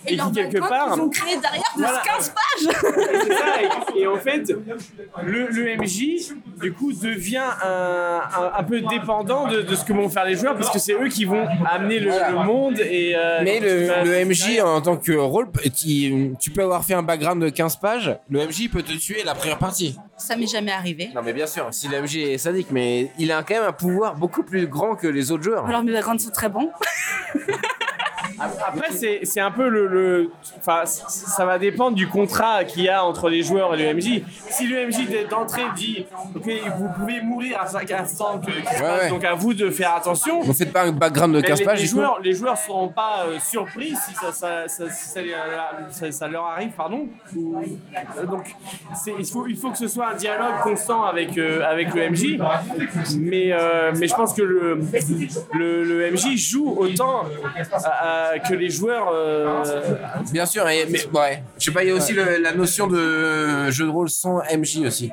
[0.07, 0.93] Et, Et leur qui, quelque part.
[0.93, 2.01] qu'ils ont créé derrière plus Voilà.
[2.05, 2.73] 15 pages
[3.37, 3.61] ça,
[3.97, 4.49] et, et en fait,
[5.23, 9.91] le, le MJ, du coup, devient un, un, un peu dépendant de, de ce que
[9.91, 12.79] vont faire les joueurs, parce que c'est eux qui vont amener le, le monde.
[12.79, 16.93] Et, euh, Mais le, le MJ en tant que rôle, qui- tu peux avoir fait
[16.93, 19.97] un background de 15 pages, le MJ peut te tuer la première partie.
[20.15, 21.09] Ça m'est jamais arrivé.
[21.13, 23.73] Non mais bien sûr, si le MJ est sadique, mais il a quand même un
[23.73, 25.65] pouvoir beaucoup plus grand que les autres joueurs.
[25.65, 26.69] Alors mes backgrounds sont très bons.
[28.39, 29.87] Après, c'est c'est un peu le.
[29.87, 33.77] le- Enfin, c- ça va dépendre du contrat qu'il y a entre les joueurs et
[33.77, 34.23] le MJ.
[34.49, 38.61] Si le MJ dès- d'entrée dit Ok, vous pouvez mourir à chaque instant que, qui
[38.67, 39.09] se Ouais, passe, ouais.
[39.09, 40.43] donc à vous de faire attention.
[40.43, 42.89] Ne faites pas un background de Mais 15 les, pages les joueurs, les joueurs seront
[42.89, 45.21] pas euh, surpris si ça, ça, ça, si ça,
[45.89, 47.07] ça- ça leur arrive, pardon.
[47.35, 48.55] Euh, donc,
[49.17, 52.37] il faut, il faut que ce soit un dialogue constant avec, euh, avec le MJ.
[53.17, 54.79] Mais, euh, mais je pense que le,
[55.53, 57.23] le, le MJ joue autant
[57.73, 59.09] à- à- que les joueurs.
[59.13, 59.63] euh,
[60.31, 61.43] Bien sûr, mais ouais.
[61.57, 64.81] Je sais pas, il y a aussi la notion de jeu de rôle sans MJ
[64.85, 65.11] aussi.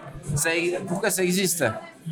[0.87, 1.65] Pourquoi ça existe?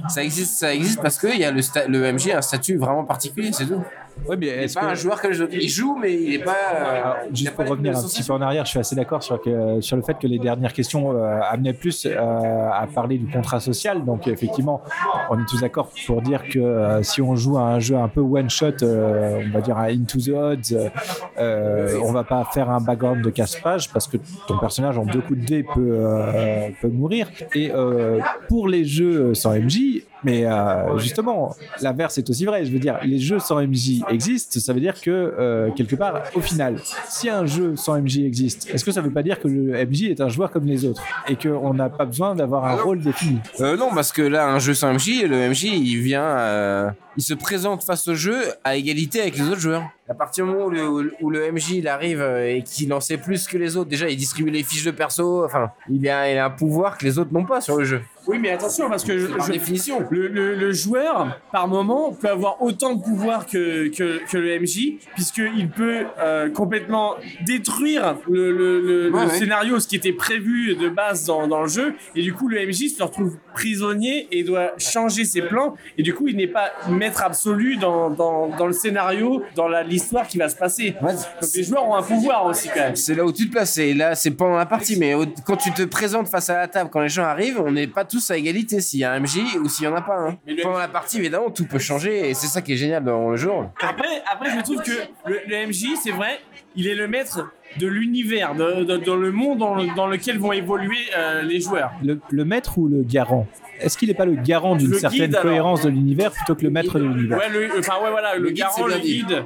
[0.09, 2.76] Ça existe, ça existe parce que il y a le, le MJ a un statut
[2.78, 3.82] vraiment particulier, c'est tout.
[4.26, 5.48] Ouais, mais est-ce pas que- un joueur comme autres.
[5.52, 6.52] Il joue, mais il n'est pas.
[6.74, 8.96] euh, Alors, il juste pas pour revenir un petit peu en arrière, je suis assez
[8.96, 12.86] d'accord sur, que- sur le fait que les dernières questions euh, amenaient plus euh, à
[12.94, 14.04] parler du contrat social.
[14.04, 14.82] Donc effectivement,
[15.30, 18.08] on est tous d'accord pour dire que euh, si on joue à un jeu un
[18.08, 20.90] peu one shot, euh, on va dire un Into the Odds,
[21.38, 25.04] euh, on va pas faire un background de casse page parce que ton personnage en
[25.04, 27.28] deux coups de dés peut, euh, peut mourir.
[27.54, 32.64] Et euh, pour les jeux sans MJ, mais euh, justement, l'inverse est aussi vrai.
[32.64, 36.22] Je veux dire, les jeux sans MJ existent, ça veut dire que euh, quelque part,
[36.34, 39.48] au final, si un jeu sans MJ existe, est-ce que ça veut pas dire que
[39.48, 42.76] le MJ est un joueur comme les autres et qu'on n'a pas besoin d'avoir un
[42.76, 43.38] rôle défini?
[43.60, 47.22] Euh, non, parce que là, un jeu sans MJ, le MJ, il vient, euh, il
[47.22, 49.84] se présente face au jeu à égalité avec les autres joueurs.
[50.08, 53.16] À partir du moment où le, où le MJ il arrive et qu'il en sait
[53.16, 55.44] plus que les autres, déjà, il distribue les fiches de perso.
[55.44, 58.02] Enfin, il a, il a un pouvoir que les autres n'ont pas sur le jeu.
[58.26, 60.06] Oui, mais attention, parce que je, Par je- définition.
[60.10, 64.58] le, le- le joueur, par moment, peut avoir autant de pouvoir que, que, que le
[64.60, 67.14] MJ, puisqu'il peut euh, complètement
[67.54, 71.68] détruire le, le- le- Ouais, scénario, ce qui était prévu de base dans, dans le
[71.68, 76.02] jeu, et du coup, le MJ se retrouve prisonnier et doit changer ses plans, et
[76.02, 80.38] du coup, il n'est pas maître absolu dans, dans, dans le scénario, dans l'histoire qui
[80.38, 80.94] va se passer.
[81.02, 82.96] Ouais, Donc les joueurs ont un pouvoir aussi, quand même.
[82.96, 83.78] C'est là où tu te places.
[83.78, 84.96] Et là, c'est pendant la partie.
[84.98, 85.14] Mais
[85.46, 88.04] quand tu te présentes face à la table, quand les gens arrivent, on n'est pas
[88.04, 90.38] tous à égalité s'il y a un MJ ou s'il y en a pas un.
[90.46, 92.28] Mais le Pendant la partie, évidemment, tout peut changer.
[92.30, 93.50] Et c'est ça qui est génial dans le jeu.
[93.82, 94.92] Après, après, je trouve que
[95.26, 96.40] le, le MJ, c'est vrai,
[96.76, 100.52] il est le maître de l'univers, de- de- dans le monde dans, dans lequel vont
[100.52, 101.90] évoluer euh, les joueurs.
[102.04, 103.46] le, le maître ou le garant?
[103.80, 105.42] Est-ce qu'il n'est pas le garant d'une certaine guide, alors.
[105.42, 107.38] cohérence de l'univers plutôt que le maître de l'univers?
[107.38, 109.24] Ouais, le, enfin ouais, voilà, le, Le guide, garant, le dit.
[109.24, 109.44] guide.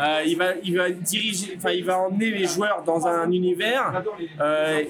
[0.00, 4.02] Euh, il va, il va diriger, enfin, il va emmener les joueurs dans un univers,
[4.40, 4.82] euh,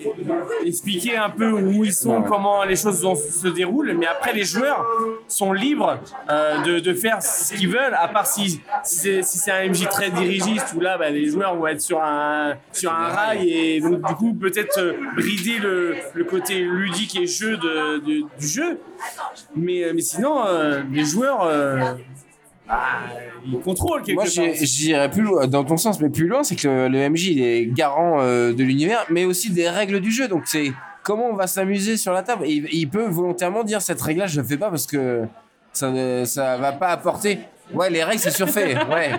[0.65, 3.95] expliquer un peu où ils sont, comment les choses vont- se déroulent.
[3.99, 4.87] Mais après, les joueurs
[5.29, 5.99] sont libres
[6.31, 9.89] euh, de, de faire ce qu'ils veulent, à part si, si c'est si un MJ
[9.89, 13.81] très dirigiste où là, bah, les joueurs vont être sur un sur un rail et
[13.81, 18.47] donc du coup peut-être euh, brider le, le côté ludique et jeu de, de- du
[18.47, 18.79] jeu.
[19.55, 21.45] Mais, mais sinon, euh, les joueurs,
[22.69, 22.77] bah,
[23.47, 24.33] ils contrôlent quelque Moi, part.
[24.33, 27.29] j'ai- j'irais plus loin, dans ton sens, mais plus loin, c'est que le, le MJ
[27.29, 30.29] il est garant euh, de l'univers, mais aussi des règles du jeu.
[30.29, 32.45] Donc, c'est comment on va s'amuser sur la table.
[32.47, 35.23] Et il, il peut volontairement dire cette règle-là, je ne fais pas parce que
[35.73, 37.39] ça ne ça va pas apporter.
[37.75, 38.77] Ouais, les règles, c'est surfait.
[38.91, 39.11] Ouais.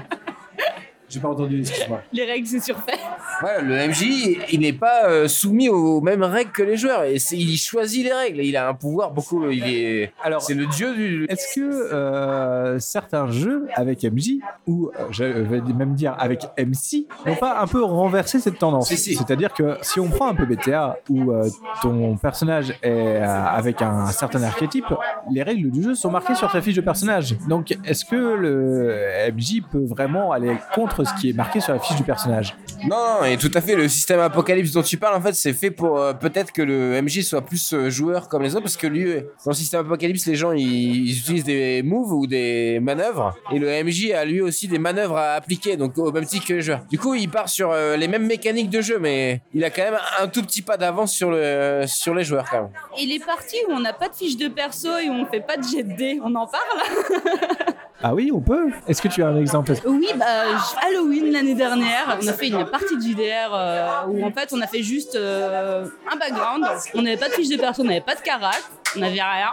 [1.09, 2.01] J'ai pas entendu, excuse-moi.
[2.11, 2.97] Les règles, c'est surfait.
[3.39, 7.03] Voilà, le MJ, il n'est pas euh, soumis aux mêmes règles que les joueurs.
[7.03, 8.41] Et il choisit les règles.
[8.41, 9.49] Il a un pouvoir beaucoup.
[9.49, 10.11] Il est.
[10.23, 11.25] Alors, C'est le dieu du.
[11.29, 17.05] Est-ce que euh, certains jeux avec MJ, ou euh, je vais même dire avec MC,
[17.25, 18.87] n'ont pas un peu renversé cette tendance?
[18.87, 19.15] Si, si.
[19.15, 21.47] C'est-à-dire que si on prend un peu BTA, où euh,
[21.81, 24.85] ton personnage est euh, avec un certain archétype,
[25.31, 27.37] les règles du jeu sont marquées sur ta fiche de personnage.
[27.47, 31.79] Donc est-ce que le MJ peut vraiment aller contre ce qui est marqué sur la
[31.79, 35.15] fiche du personnage Non, non, et tout à fait, le système Apocalypse dont tu parles,
[35.15, 38.43] en fait, c'est fait pour euh, peut-être que le MJ soit plus euh, joueur comme
[38.43, 39.21] les autres, parce que lui, dans
[39.51, 43.67] le système Apocalypse, les gens, ils, ils utilisent des moves ou des manœuvres, et le
[43.83, 46.81] MJ a lui aussi des manœuvres à appliquer, donc au même titre que les joueurs.
[46.89, 49.83] Du coup, il part sur euh, les mêmes mécaniques de jeu, mais il a quand
[49.83, 52.69] même un tout petit pas d'avance sur, le, sur les joueurs, quand même.
[52.99, 55.41] Et les parties où on n'a pas de fiche de perso et où on fait
[55.41, 57.73] pas de jet de dés, on en parle?
[58.03, 58.69] Ah oui, on peut.
[58.87, 59.73] Est-ce que tu as un exemple?
[59.87, 60.25] Oui, bah,
[60.55, 64.49] j- Halloween l'année dernière, on a fait une partie de JDR euh, où en fait
[64.53, 66.65] on a fait juste euh, un background.
[66.93, 68.61] On n'avait pas de fiche de perso, on n'avait pas de carac,
[68.95, 69.49] on n'avait rien.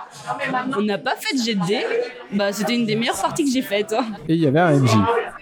[0.76, 1.84] On n'a pas fait de dés.
[2.32, 3.94] Bah, c'était une des meilleures parties que j'ai faites.
[4.28, 4.90] Et il y avait un MJ.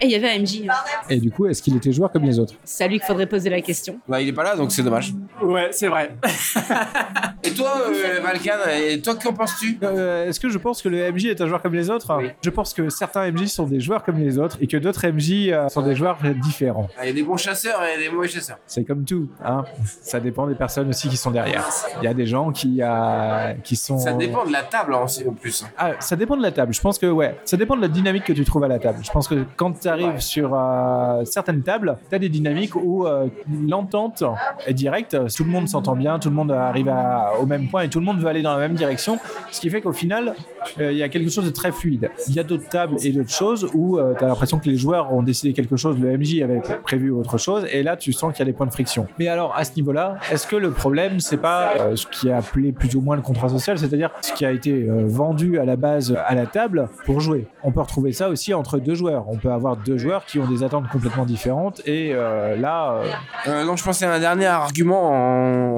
[0.01, 0.61] Et il y avait un MJ.
[1.09, 2.53] Et du coup, est-ce qu'il était joueur comme les autres?
[2.63, 3.99] C'est à lui qu'il faudrait poser la question.
[4.07, 5.13] Bah, il est pas là, donc c'est dommage.
[5.41, 6.15] Ouais, c'est vrai.
[7.43, 9.77] Et toi, euh, Valkan, et toi, qu'en penses-tu?
[9.83, 12.17] Euh, Est-ce que je pense que le MJ est un joueur comme les autres?
[12.41, 15.49] Je pense que certains MJ sont des joueurs comme les autres et que d'autres MJ
[15.49, 16.87] euh, sont des joueurs différents.
[16.97, 18.57] Ah, Il y a des bons chasseurs et des mauvais chasseurs.
[18.65, 19.65] C'est comme tout, hein.
[20.01, 21.65] Ça dépend des personnes aussi qui sont derrière.
[22.01, 23.82] Il y a des gens qui, euh, qui sont.
[23.97, 25.05] Ça dépend de la table en
[25.39, 25.65] plus.
[25.77, 26.73] Ah, ça dépend de la table.
[26.73, 28.99] Je pense que ouais, ça dépend de la dynamique que tu trouves à la table.
[29.03, 33.05] Je pense que quand tu arrives sur euh, certaines tables, tu as des dynamiques où
[33.05, 33.27] euh,
[33.67, 34.23] l'entente
[34.65, 37.83] est directe, tout le monde s'entend bien, tout le monde arrive à- au même point
[37.83, 39.19] et tout le monde veut aller dans la même direction,
[39.51, 40.35] ce qui fait qu'au final,
[40.79, 42.09] euh, il y a quelque chose de très fluide.
[42.27, 45.13] Il y a d'autres tables et d'autres choses où tu as l'impression que les joueurs
[45.13, 48.39] ont décidé quelque chose, le MJ avait prévu autre chose et là tu sens qu'il
[48.39, 49.07] y a des points de friction.
[49.19, 52.71] Mais alors à ce niveau-là, est-ce que le problème c'est pas ce qui est appelé
[52.71, 55.75] plus ou moins le contrat social, c'est-à-dire ce qui a été euh, vendu à la
[55.75, 59.25] base à la table pour jouer On peut retrouver ça aussi entre deux joueurs.
[59.29, 63.03] On peut avoir deux joueurs qui ont des attentes complètement différentes et euh, là, euh,
[63.47, 65.11] Euh, non, je pensais à un dernier argument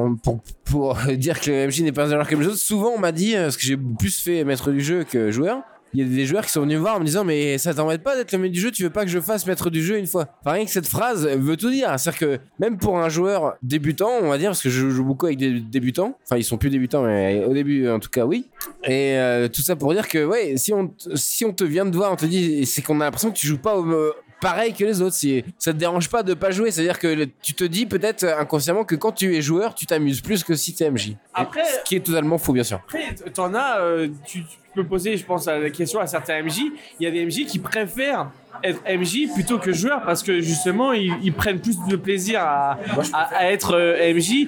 [0.05, 2.57] en- pour, pour dire que le MJ n'est pas un joueur comme les autres.
[2.57, 5.57] Souvent, on m'a dit, parce que j'ai plus fait maître du jeu que joueur,
[5.95, 7.73] il y a des joueurs qui sont venus me voir en me disant Mais ça
[7.73, 9.81] t'embête pas d'être le maître du jeu, tu veux pas que je fasse maître du
[9.81, 10.27] jeu une fois?
[10.41, 11.87] Enfin, rien que cette phrase veut tout dire.
[11.97, 15.27] C'est-à-dire que même pour un joueur débutant, on va dire, parce que je joue beaucoup
[15.27, 18.49] avec des débutants, enfin, ils sont plus débutants, mais au début, en tout cas, oui.
[18.83, 21.95] Et euh, tout ça pour dire que, ouais, si on, si on te vient de
[21.95, 23.85] voir, on te dit C'est qu'on a l'impression que tu joues pas au
[24.41, 25.15] pareil que les autres.
[25.15, 28.23] Si ça te dérange pas de pas jouer, c'est-à-dire que le- tu te dis peut-être
[28.25, 31.15] inconsciemment que quand tu es joueur, tu t'amuses plus que si tu es MJ.
[31.33, 32.79] Après- ce qui est totalement faux, bien sûr.
[32.85, 36.41] Après, t'en as, euh, tu, tu peux poser, je pense, à la question à certains
[36.43, 36.59] MJ.
[36.99, 38.29] Il y a des MJ qui préfèrent
[38.63, 42.77] être MJ plutôt que joueur parce que justement, ils, ils prennent plus de plaisir à,
[43.13, 44.47] à- à être euh, MJ.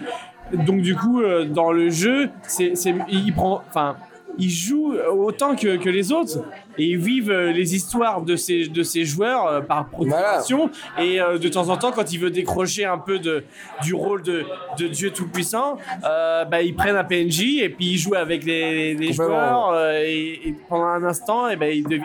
[0.53, 3.97] Donc, du coup, euh, dans le jeu, c'est, c'est, ils, prend, enfin,
[4.37, 6.39] ils jouent autant que, que les autres
[6.77, 10.69] et ils vivent euh, les histoires de ces, de ces joueurs euh, par procuration.
[10.99, 13.43] Et euh, de temps en temps, quand il veut décrocher un peu de,
[13.83, 14.45] du rôle de,
[14.79, 19.13] de Dieu Tout-Puissant, bah, ils prennent un PNJ et puis ils jouent avec les, les
[19.13, 19.75] joueurs.
[20.01, 22.03] et, et pendant un instant, et ben il, devi-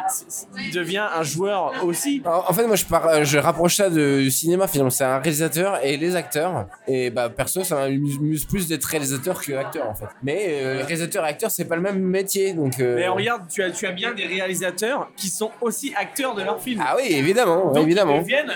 [0.66, 2.22] il devient un joueur aussi.
[2.24, 4.90] En, en fait, moi, je, par- je rapproche ça de- du cinéma, finalement.
[4.90, 6.66] C'est un réalisateur et les acteurs.
[6.86, 10.06] Et bah, perso, ça m'amuse plus d'être réalisateur que acteur, en fait.
[10.22, 12.52] Mais euh, réalisateur et acteur, c'est pas le même métier.
[12.54, 14.61] Donc, euh, Mais regarde, tu as, tu as bien des réalisateurs
[15.16, 16.82] qui sont aussi acteurs de leur film.
[16.84, 18.16] Ah oui, évidemment, Donc, évidemment.
[18.16, 18.52] Ils deviennent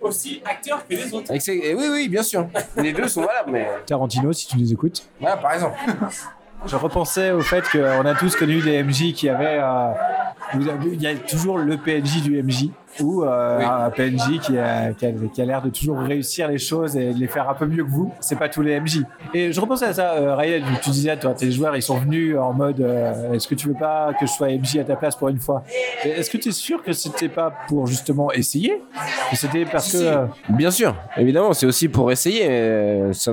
[0.00, 1.32] aussi acteurs que les autres.
[1.32, 2.48] Et oui, oui, bien sûr.
[2.76, 3.68] Les deux sont valables, mais.
[3.86, 5.08] Tarantino, si tu nous écoutes.
[5.20, 5.76] Voilà, par exemple.
[6.66, 9.58] Je repensais au fait qu'on a tous connu des MJ qui avaient.
[9.60, 9.92] euh,
[10.54, 12.68] il y a toujours le PNJ du MJ
[13.00, 16.58] ou euh, un PNJ qui a, qui a, qui a l'air de toujours réussir les
[16.58, 18.12] choses et de les faire un peu mieux que vous.
[18.20, 19.02] C'est pas tous les MJ.
[19.34, 22.36] Et je repensais à ça, euh, Ryan, tu disais, toi, tes joueurs, ils sont venus
[22.38, 25.16] en mode euh, est-ce que tu veux pas que je sois MJ à ta place
[25.16, 25.64] pour une fois?
[26.04, 28.80] Est-ce que tu es sûr que c'était pas pour justement essayer?
[29.32, 30.04] C'était parce Si, que.
[30.04, 33.12] euh, Bien sûr, évidemment, c'est aussi pour essayer.
[33.12, 33.32] Ça,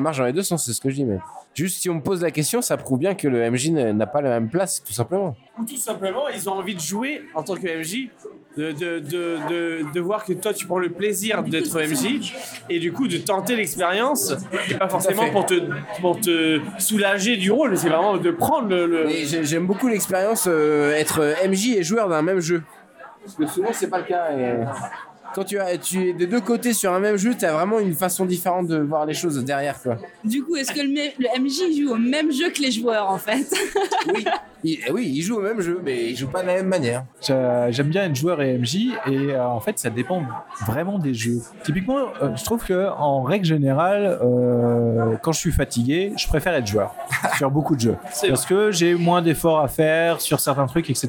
[0.00, 1.04] marche dans les deux sens, c'est ce que je dis.
[1.04, 1.18] Mais
[1.54, 4.20] juste si on me pose la question, ça prouve bien que le MJ n'a pas
[4.20, 5.36] la même place, tout simplement.
[5.58, 8.10] Ou tout simplement, ils ont envie de jouer en tant que MJ,
[8.56, 12.32] de, de, de, de, de voir que toi tu prends le plaisir d'être MJ
[12.70, 14.32] et du coup de tenter l'expérience
[14.70, 15.54] et pas forcément pour te,
[16.00, 19.08] pour te soulager du rôle, c'est vraiment de prendre le.
[19.42, 22.62] j'aime beaucoup l'expérience euh, être MJ et joueur d'un même jeu.
[23.24, 24.32] Parce que souvent, c'est pas le cas.
[24.32, 24.64] et
[25.34, 27.80] Quand tu, as, tu es des deux côtés sur un même jeu, tu as vraiment
[27.80, 29.80] une façon différente de voir les choses derrière.
[29.82, 29.96] Quoi.
[30.22, 33.46] Du coup, est-ce que le, MJ joue au même jeu que les joueurs en fait?
[34.14, 34.24] Oui.
[34.66, 36.68] Il, eh oui, il joue au même jeu, mais il joue pas de la même
[36.68, 37.04] manière.
[37.20, 38.76] J'a- J'aime bien être joueur et MJ
[39.06, 40.22] et euh, en fait ça dépend
[40.66, 41.40] vraiment des jeux.
[41.64, 46.54] Typiquement, euh, je trouve que en règle générale, euh, quand je suis fatigué, je préfère
[46.54, 46.94] être joueur
[47.36, 47.96] sur beaucoup de jeux
[48.28, 51.08] parce que j'ai moins d'efforts à faire sur certains trucs, etc.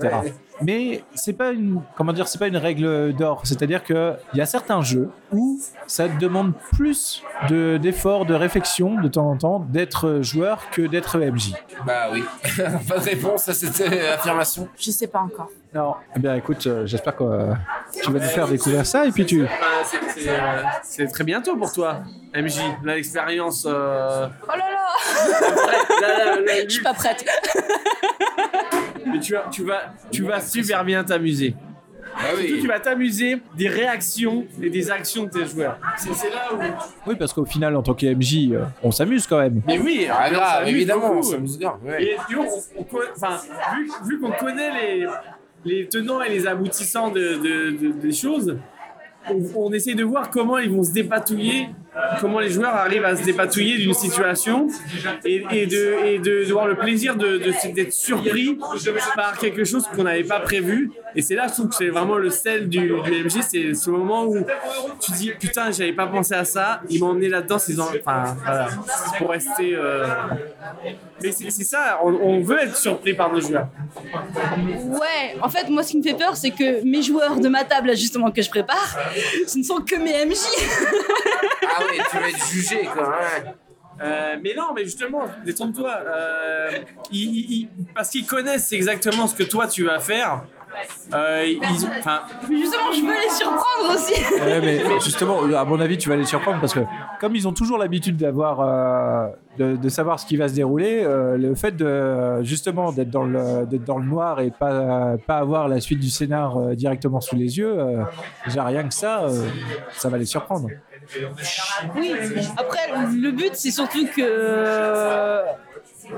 [0.62, 4.42] mais c'est pas une comment dire c'est pas une règle d'or c'est-à-dire que il y
[4.42, 9.38] a certains jeux où ça te demande plus de d'efforts de réflexion de temps en
[9.38, 11.54] temps d'être joueur que d'être MJ
[11.86, 12.24] Bah oui.
[12.88, 14.70] pas de réponse à cette euh, affirmation.
[14.78, 15.50] Je sais pas encore.
[15.74, 17.54] non eh bien écoute euh, j'espère que euh,
[18.02, 20.00] tu vas nous faire découvrir ça et puis tu Enfin,
[20.84, 22.00] c'est- euh, très bientôt pour toi,
[22.34, 22.60] MJ.
[22.84, 23.66] L'expérience.
[23.68, 27.26] euh, Oh là là là, là, là, Je suis pas prête.
[29.16, 31.56] Mais tu vas, tu vas, tu vas super bien t'amuser.
[32.18, 35.78] Ah Surtout, tu vas t'amuser des réactions et des actions de tes joueurs.
[35.98, 36.60] C'est là où.
[37.10, 40.08] oui parce qu'au final en tant que MJ euh, on s'amuse quand même Mais oui,
[40.10, 41.20] Ah, on grave, s'amuse évidemment, beaucoup.
[41.20, 42.04] on s'amuse grave, ouais.
[42.04, 43.38] Et tu vois, on- on connaît- enfin,
[43.76, 45.08] vu, vu qu'on connaît les,
[45.66, 48.56] les tenants et les aboutissants de, de- de- des choses,
[49.30, 51.68] on, on essaie de voir comment ils vont se dépatouiller,
[52.20, 54.68] comment les joueurs arrivent à se dépatouiller d'une situation
[55.24, 58.58] et, et de, et de, de voir le plaisir de- de- d'être surpris
[59.16, 60.92] par quelque chose qu'on n'avait pas prévu.
[61.16, 63.90] Et c'est là, je trouve que c'est vraiment le sel du, du MJ, c'est ce
[63.90, 64.38] moment où
[65.02, 68.68] tu dis putain, j'avais pas pensé à ça, il m'a emmené là-dedans, c'est enfin voilà,
[68.68, 69.76] c'est pour rester.
[69.76, 70.06] euh,
[71.24, 73.68] Mais c'est c'est ça, on, on veut être surpris par nos joueurs.
[74.90, 77.64] Ouais, en fait, moi, ce qui me fait peur, c'est que mes joueurs de ma
[77.64, 78.98] table, justement, que je prépare,
[79.48, 80.36] ce ne sont que mes MJ.
[81.78, 83.10] Ah ouais, tu vas être jugé quoi.
[83.10, 83.52] ouais.
[84.02, 85.90] Euh, mais non, mais justement, détrompe-toi.
[86.06, 86.70] euh,
[87.12, 90.44] ils- ils- ils- parce qu'ils connaissent exactement ce que toi tu vas faire.
[91.14, 92.20] Euh, ils, enfin,
[92.50, 94.14] Mais justement, je veux les surprendre aussi.
[94.42, 96.82] Ouais, mais justement, à mon avis, tu vas les surprendre parce que
[97.22, 99.28] comme ils ont toujours l'habitude d'avoir, euh,
[99.58, 103.24] de, de savoir ce qui va se dérouler, euh, le fait de justement d'être dans
[103.24, 106.76] le, d'être dans le noir et de pas pas avoir la suite du scénar euh,
[106.76, 108.04] directement sous les yeux, euh,
[108.46, 109.46] déjà rien que ça, euh,
[109.94, 110.68] ça va les surprendre.
[111.96, 112.14] Oui,
[112.58, 112.80] après,
[113.14, 115.42] le but, c'est surtout que.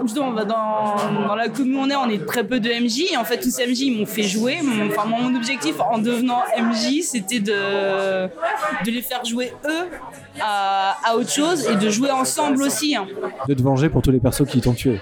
[0.03, 0.95] Justement, bah, dans,
[1.27, 3.13] dans la commune où on est, on est très peu de MJ.
[3.13, 4.57] Et en fait, tous ces MJ ils m'ont fait jouer.
[4.61, 9.87] Mon, enfin, mon objectif en devenant MJ, c'était de, de les faire jouer eux
[10.41, 12.97] à, à autre chose et de jouer ensemble aussi.
[12.97, 13.07] hein.
[13.47, 14.99] De te venger pour tous les persos qui t'ont tué.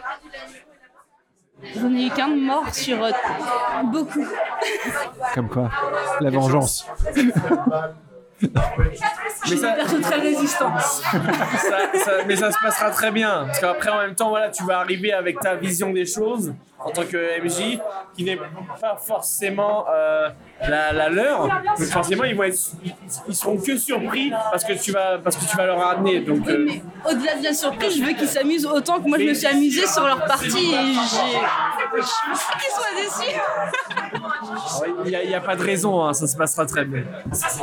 [1.75, 3.09] J'en ai eu qu'un de mort sur euh,
[3.91, 4.23] beaucoup.
[5.33, 5.71] Comme quoi,
[6.21, 6.85] la vengeance.
[8.41, 10.77] mais ça, très résistant.
[10.79, 13.45] ça- ça- mais ça se passera très bien.
[13.45, 16.53] Parce qu'après, en même temps, voilà, tu vas arriver avec ta vision des choses
[16.85, 17.79] en tant que MJ,
[18.15, 18.37] qui n'est
[18.79, 20.29] pas forcément euh,
[20.61, 21.47] la, la leur.
[21.47, 22.59] Donc forcément, ils vont être,
[23.27, 26.19] ils seront que surpris parce que tu vas, parce que tu vas leur ramener.
[26.21, 29.25] Donc, euh, Mais au-delà de la surprise, je veux qu'ils s'amusent autant que moi je
[29.25, 31.39] me suis amusée sur leur partie et j'ai.
[31.95, 33.39] Qu'ils soient déçus.
[35.05, 37.03] il n'y a, il y a pas de raison, hein, ça se passera très bien.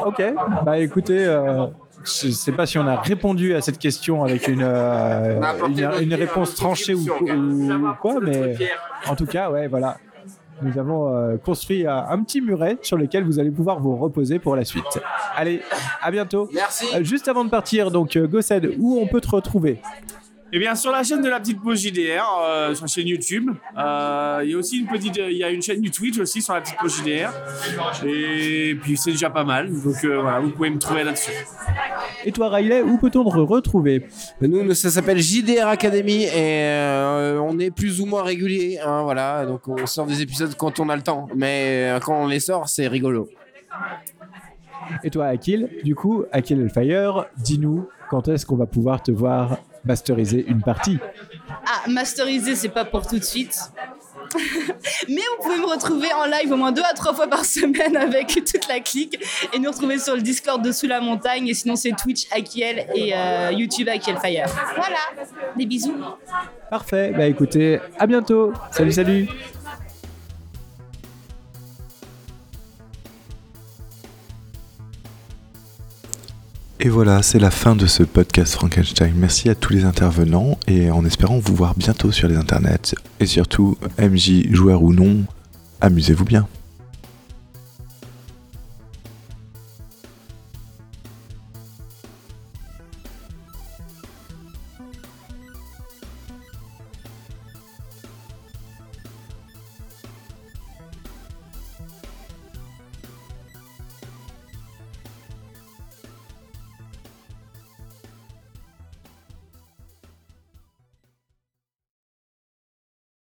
[0.05, 0.23] Ok,
[0.65, 1.67] bah écoutez, euh,
[2.05, 6.15] je sais pas si on a répondu à cette question avec une, euh, une, une
[6.15, 7.07] réponse tranchée ou,
[8.01, 8.57] quoi, mais
[9.09, 9.99] en tout cas, ouais, voilà.
[10.61, 14.39] Nous avons euh, construit un, un petit muret sur lequel vous allez pouvoir vous reposer
[14.39, 15.01] pour la suite.
[15.35, 15.61] Allez,
[16.01, 16.49] à bientôt.
[16.55, 16.87] Merci.
[16.95, 19.81] Euh, juste avant de partir, donc Gossed, où on peut te retrouver?
[20.55, 23.51] Eh bien, sur la chaîne de la petite pause JDR, euh, sur la chaîne YouTube,
[23.79, 26.43] euh, il y a aussi une petite, il y a une chaîne du Twitch aussi
[26.43, 27.31] sur la petite pause JDR.
[28.07, 31.33] Et puis c'est déjà pas mal, donc euh, voilà, vous pouvez me trouver là-dessus.
[32.27, 34.07] Et toi, Riley, où peut-on te retrouver?
[34.43, 38.79] Nous, ça s'appelle JDR Academy et euh, on est plus ou moins régulier.
[38.85, 42.25] hein, voilà, donc on sort des épisodes quand on a le temps, mais euh, quand
[42.25, 43.27] on les sort, c'est rigolo.
[45.03, 49.57] Et toi, Akil, du coup, Akil Elfire, dis-nous quand est-ce qu'on va pouvoir te voir?
[49.85, 50.99] Masteriser une partie
[51.67, 53.59] Ah, masteriser, c'est pas pour tout de suite.
[55.09, 57.97] Mais vous pouvez me retrouver en live au moins deux à trois fois par semaine
[57.97, 59.19] avec toute la clique
[59.53, 62.87] et nous retrouver sur le Discord de Sous la Montagne et sinon c'est Twitch Akiel
[62.95, 64.47] et euh, YouTube Akiel Fire.
[64.77, 65.27] Voilà,
[65.57, 65.95] des bisous.
[66.71, 68.53] Parfait, bah écoutez, à bientôt.
[68.71, 69.29] Salut, salut.
[76.81, 79.13] Et voilà, c'est la fin de ce podcast Frankenstein.
[79.15, 82.95] Merci à tous les intervenants et en espérant vous voir bientôt sur les internets.
[83.21, 85.25] Et surtout, MJ, joueur ou non,
[85.81, 86.49] amusez-vous bien.